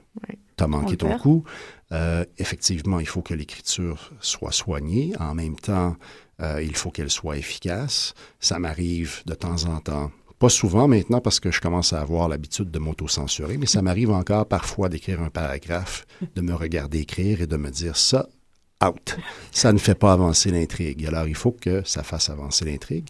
[0.55, 1.43] tu as manqué ton coup.
[1.91, 5.13] Euh, effectivement, il faut que l'écriture soit soignée.
[5.19, 5.95] En même temps,
[6.61, 8.13] il faut qu'elle soit efficace.
[8.39, 10.11] Ça m'arrive de temps en temps
[10.43, 14.11] pas souvent maintenant parce que je commence à avoir l'habitude de m'auto-censurer, mais ça m'arrive
[14.11, 18.27] encore parfois d'écrire un paragraphe, de me regarder écrire et de me dire ça,
[18.85, 19.15] out.
[19.53, 21.05] Ça ne fait pas avancer l'intrigue.
[21.05, 23.07] Alors, il faut que ça fasse avancer l'intrigue.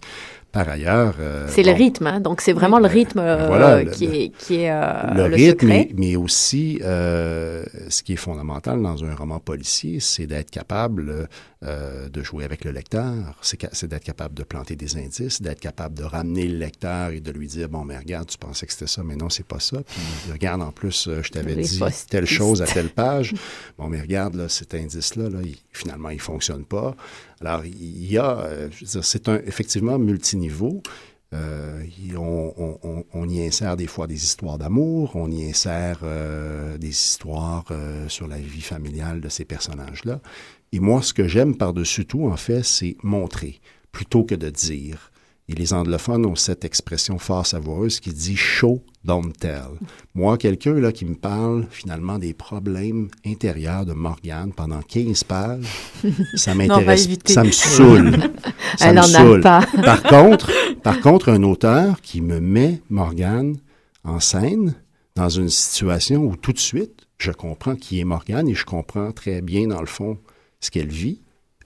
[0.54, 1.16] Par ailleurs...
[1.20, 2.20] Euh, c'est le rythme, hein?
[2.20, 5.89] donc c'est vraiment le rythme euh, qui, est, qui est euh, le, le, rythme, mais,
[5.97, 11.28] mais, aussi ce qui est fondamental dans un roman policier, c'est d'être capable
[11.64, 16.04] de jouer avec le lecteur, c'est d'être capable de planter des indices, d'être capable de
[16.04, 19.01] ramener le lecteur et de lui dire, bon, mais regarde, tu pensais que c'était ça,
[19.04, 19.78] mais non, c'est pas ça.
[19.82, 23.34] Puis regarde, en plus, je t'avais dit telle chose à telle page.
[23.80, 25.39] bon, mais regarde, là, cet indice-là, là,
[25.72, 26.95] finalement, il fonctionne pas.
[27.45, 30.81] Alors, il y a, euh, c'est un, effectivement multiniveau.
[31.33, 31.83] Euh,
[32.15, 37.65] on, y insère des fois des histoires d'amour, on y insère euh, des histoires
[38.07, 40.21] sur la vie familiale de ces personnages-là.
[40.71, 43.59] Et moi, ce que j'aime par-dessus tout, en fait, c'est montrer
[43.91, 45.11] plutôt que de dire.
[45.49, 49.77] Et les anglophones ont cette expression fort savoureuse qui dit show, don't tell.
[50.15, 55.65] Moi, quelqu'un là qui me parle finalement des problèmes intérieurs de Morgane pendant 15 pages,
[56.35, 58.17] ça m'intéresse, ça me saoule.
[58.77, 59.41] ça Elle me saoule.
[59.41, 59.65] Pas.
[59.83, 63.57] par contre, par contre, un auteur qui me met Morgane
[64.05, 64.75] en scène
[65.15, 69.11] dans une situation où tout de suite, je comprends qui est Morgane et je comprends
[69.11, 70.17] très bien dans le fond
[70.61, 71.19] ce qu'elle vit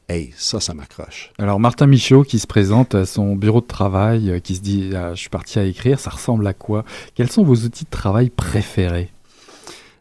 [0.10, 1.34] Hey, ça, ça m'accroche.
[1.38, 4.91] Alors, Martin Michaud qui se présente à son bureau de travail, euh, qui se dit
[4.95, 6.86] ah, Je suis parti à écrire, ça ressemble à quoi?
[7.14, 9.10] Quels sont vos outils de travail préférés?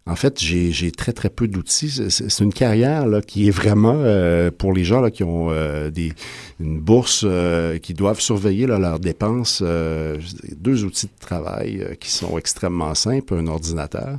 [0.09, 1.90] En fait, j'ai très, très peu d'outils.
[2.11, 5.90] C'est une carrière là, qui est vraiment euh, pour les gens là, qui ont euh,
[5.90, 6.12] des,
[6.61, 9.62] une bourse, euh, qui doivent surveiller là, leurs dépenses.
[9.62, 14.18] deux outils de travail qui sont extrêmement simples, un ordinateur.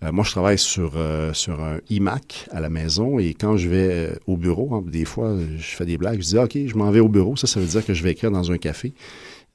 [0.00, 0.94] moi, je travaille sur,
[1.34, 5.36] sur un iMac à la maison et quand je vais au bureau, hein, des fois,
[5.58, 7.36] je fais des blagues, je dis, OK, je m'en vais au bureau.
[7.36, 8.94] Ça, ça veut dire que je vais écrire dans un café.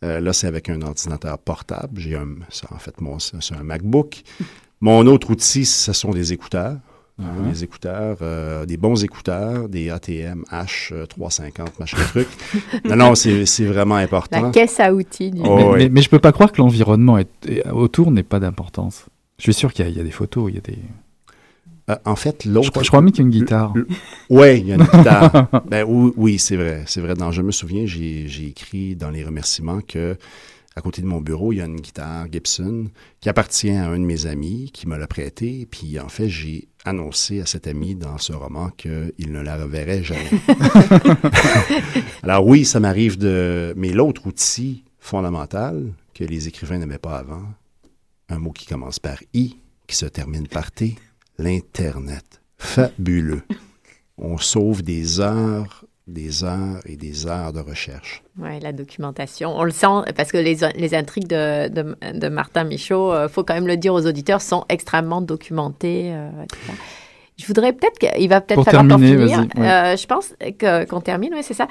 [0.04, 2.00] là, c'est avec un ordinateur portable.
[2.00, 2.28] J'ai un,
[2.70, 2.94] en fait,
[3.40, 4.22] c'est un MacBook.
[4.84, 6.76] Mon autre outil, ce sont des écouteurs.
[7.18, 7.50] Uh-huh.
[7.50, 12.28] Des écouteurs, euh, des bons écouteurs, des ATM H350, machin truc.
[12.84, 14.42] non, non, c'est vraiment important.
[14.42, 15.32] La caisse à outils.
[15.46, 17.18] Oh, mais, je peux pas croire que l'environnement
[17.72, 19.06] autour n'ait pas d'importance.
[19.38, 20.80] Je suis sûr qu'il y, a des photos, il y a des...
[21.90, 22.84] Euh, en fait, l'autre.
[22.84, 23.74] Je, crois même qu'il y a une guitare.
[24.30, 25.48] Oui, il y a une guitare.
[25.70, 26.84] ben, oui, oui c'est vrai.
[26.88, 27.14] C'est vrai.
[27.14, 30.18] Dans Je me souviens, j'ai écrit dans les remerciements que
[30.76, 32.88] à côté de mon bureau, il y a une guitare Gibson
[33.20, 35.68] qui appartient à un de mes amis qui me l'a prêté.
[35.70, 40.04] Puis en fait, j'ai annoncé à cet ami dans ce roman qu'il ne la reverrait
[40.04, 40.32] jamais.
[42.24, 43.74] Alors oui, ça m'arrive de...
[43.78, 47.44] Mais l'autre outil fondamental que les écrivains n'aimaient pas avant,
[48.30, 49.58] un mot qui commence par I,
[49.88, 50.96] qui se termine par T,
[51.38, 52.42] l'Internet.
[52.58, 53.44] Fabuleux.
[54.18, 58.24] On sauve des heures des heures et des heures de recherche.
[58.38, 59.58] Oui, la documentation.
[59.58, 63.44] On le sent parce que les, les intrigues de, de, Martin Michaud, il euh, faut
[63.44, 66.14] quand même le dire aux auditeurs, sont extrêmement documentées.
[66.14, 66.30] Euh,
[67.38, 69.48] je voudrais peut-être qu'il va peut-être falloir terminer, finir.
[69.58, 71.68] Euh, je pense qu'on termine, oui, c'est ça.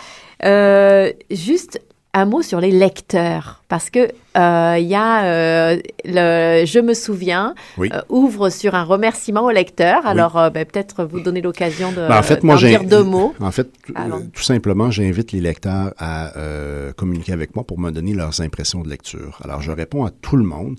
[1.31, 1.81] juste
[2.15, 6.93] un mot sur les lecteurs, parce que euh, il y a euh, le Je me
[6.93, 10.07] souviens euh, ouvre sur un remerciement aux lecteurs.
[10.07, 13.35] Alors ben, peut-être vous donner l'occasion de ben, en fait, moi, dire deux mots.
[13.41, 13.71] En fait,
[14.35, 16.33] tout simplement, j'invite les lecteurs à
[16.99, 19.39] communiquer avec moi pour me donner leurs impressions de lecture.
[19.43, 20.77] Alors je réponds à tout le monde.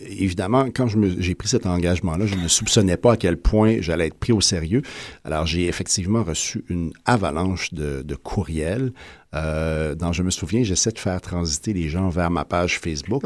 [0.00, 4.18] Évidemment, quand j'ai pris cet engagement-là, je ne soupçonnais pas à quel point j'allais être
[4.18, 4.82] pris au sérieux.
[5.24, 8.92] Alors j'ai effectivement reçu une avalanche de, de courriels
[9.34, 13.22] euh, dans Je me souviens, j'essaie de faire transiter les gens vers ma page Facebook,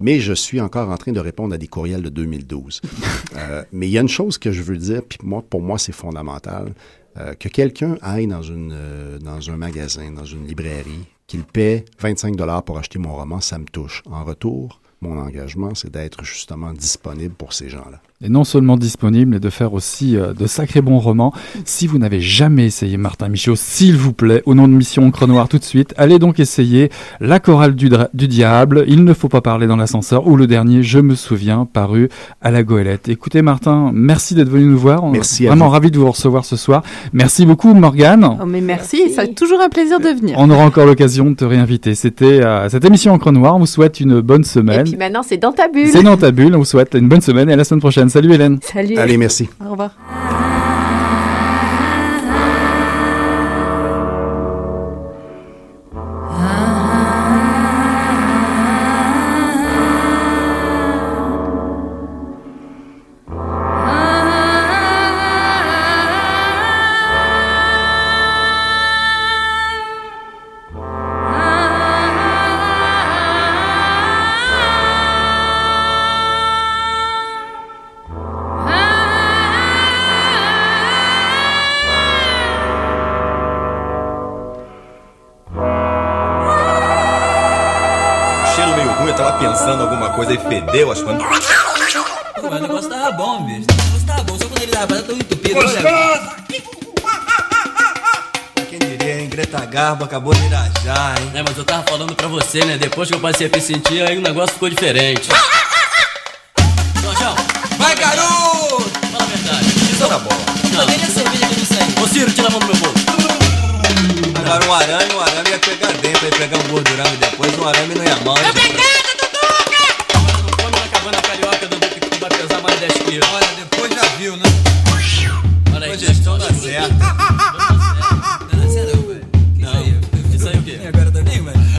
[0.00, 2.80] mais je suis encore en train de répondre à des courriels de 2012.
[3.36, 5.78] euh, mais il y a une chose que je veux dire, puis moi, pour moi,
[5.78, 6.72] c'est fondamental,
[7.18, 11.84] euh, que quelqu'un aille dans, une, euh, dans un magasin, dans une librairie, qu'il paie
[11.98, 14.02] 25 dollars pour acheter mon roman, ça me touche.
[14.06, 19.32] En retour, mon engagement, c'est d'être justement disponible pour ces gens-là et non seulement disponible,
[19.32, 21.34] mais de faire aussi euh, de sacrés bons romans.
[21.66, 25.26] Si vous n'avez jamais essayé Martin Michaud, s'il vous plaît, au nom de Mission Encre
[25.26, 26.90] Noire tout de suite, allez donc essayer
[27.20, 30.82] La chorale du, du diable, Il ne faut pas parler dans l'ascenseur, ou le dernier,
[30.82, 32.08] Je me souviens, paru
[32.40, 33.08] à la goélette.
[33.08, 35.06] Écoutez Martin, merci d'être venu nous voir.
[35.08, 35.46] Merci.
[35.46, 36.82] Vraiment ravi de vous recevoir ce soir.
[37.12, 38.38] Merci beaucoup Morgane.
[38.40, 40.36] Oh, mais merci, ça toujours un plaisir de venir.
[40.38, 41.94] On aura encore l'occasion de te réinviter.
[41.94, 43.56] C'était euh, cette émission Encre Noire.
[43.56, 44.80] On vous souhaite une bonne semaine.
[44.80, 45.88] Et puis maintenant, c'est dans ta bulle.
[45.88, 46.54] C'est dans ta bulle.
[46.54, 48.05] On vous souhaite une bonne semaine et à la semaine prochaine.
[48.08, 48.58] Salut Hélène.
[48.62, 48.96] Salut.
[48.96, 49.48] Allez, merci.
[49.64, 49.90] Au revoir.
[90.48, 91.22] Fedeu as coisas.
[92.42, 93.66] O negócio tava bom, bicho.
[93.70, 95.54] O negócio tava bom, só quando ele tava tão entupido.
[95.54, 96.36] Gostoso!
[98.68, 99.28] Quem diria, hein?
[99.28, 101.30] Greta Garbo acabou de irajar, hein?
[101.34, 102.78] É, mas eu tava falando pra você, né?
[102.78, 105.28] Depois que eu passei a me sentir, aí o negócio ficou diferente.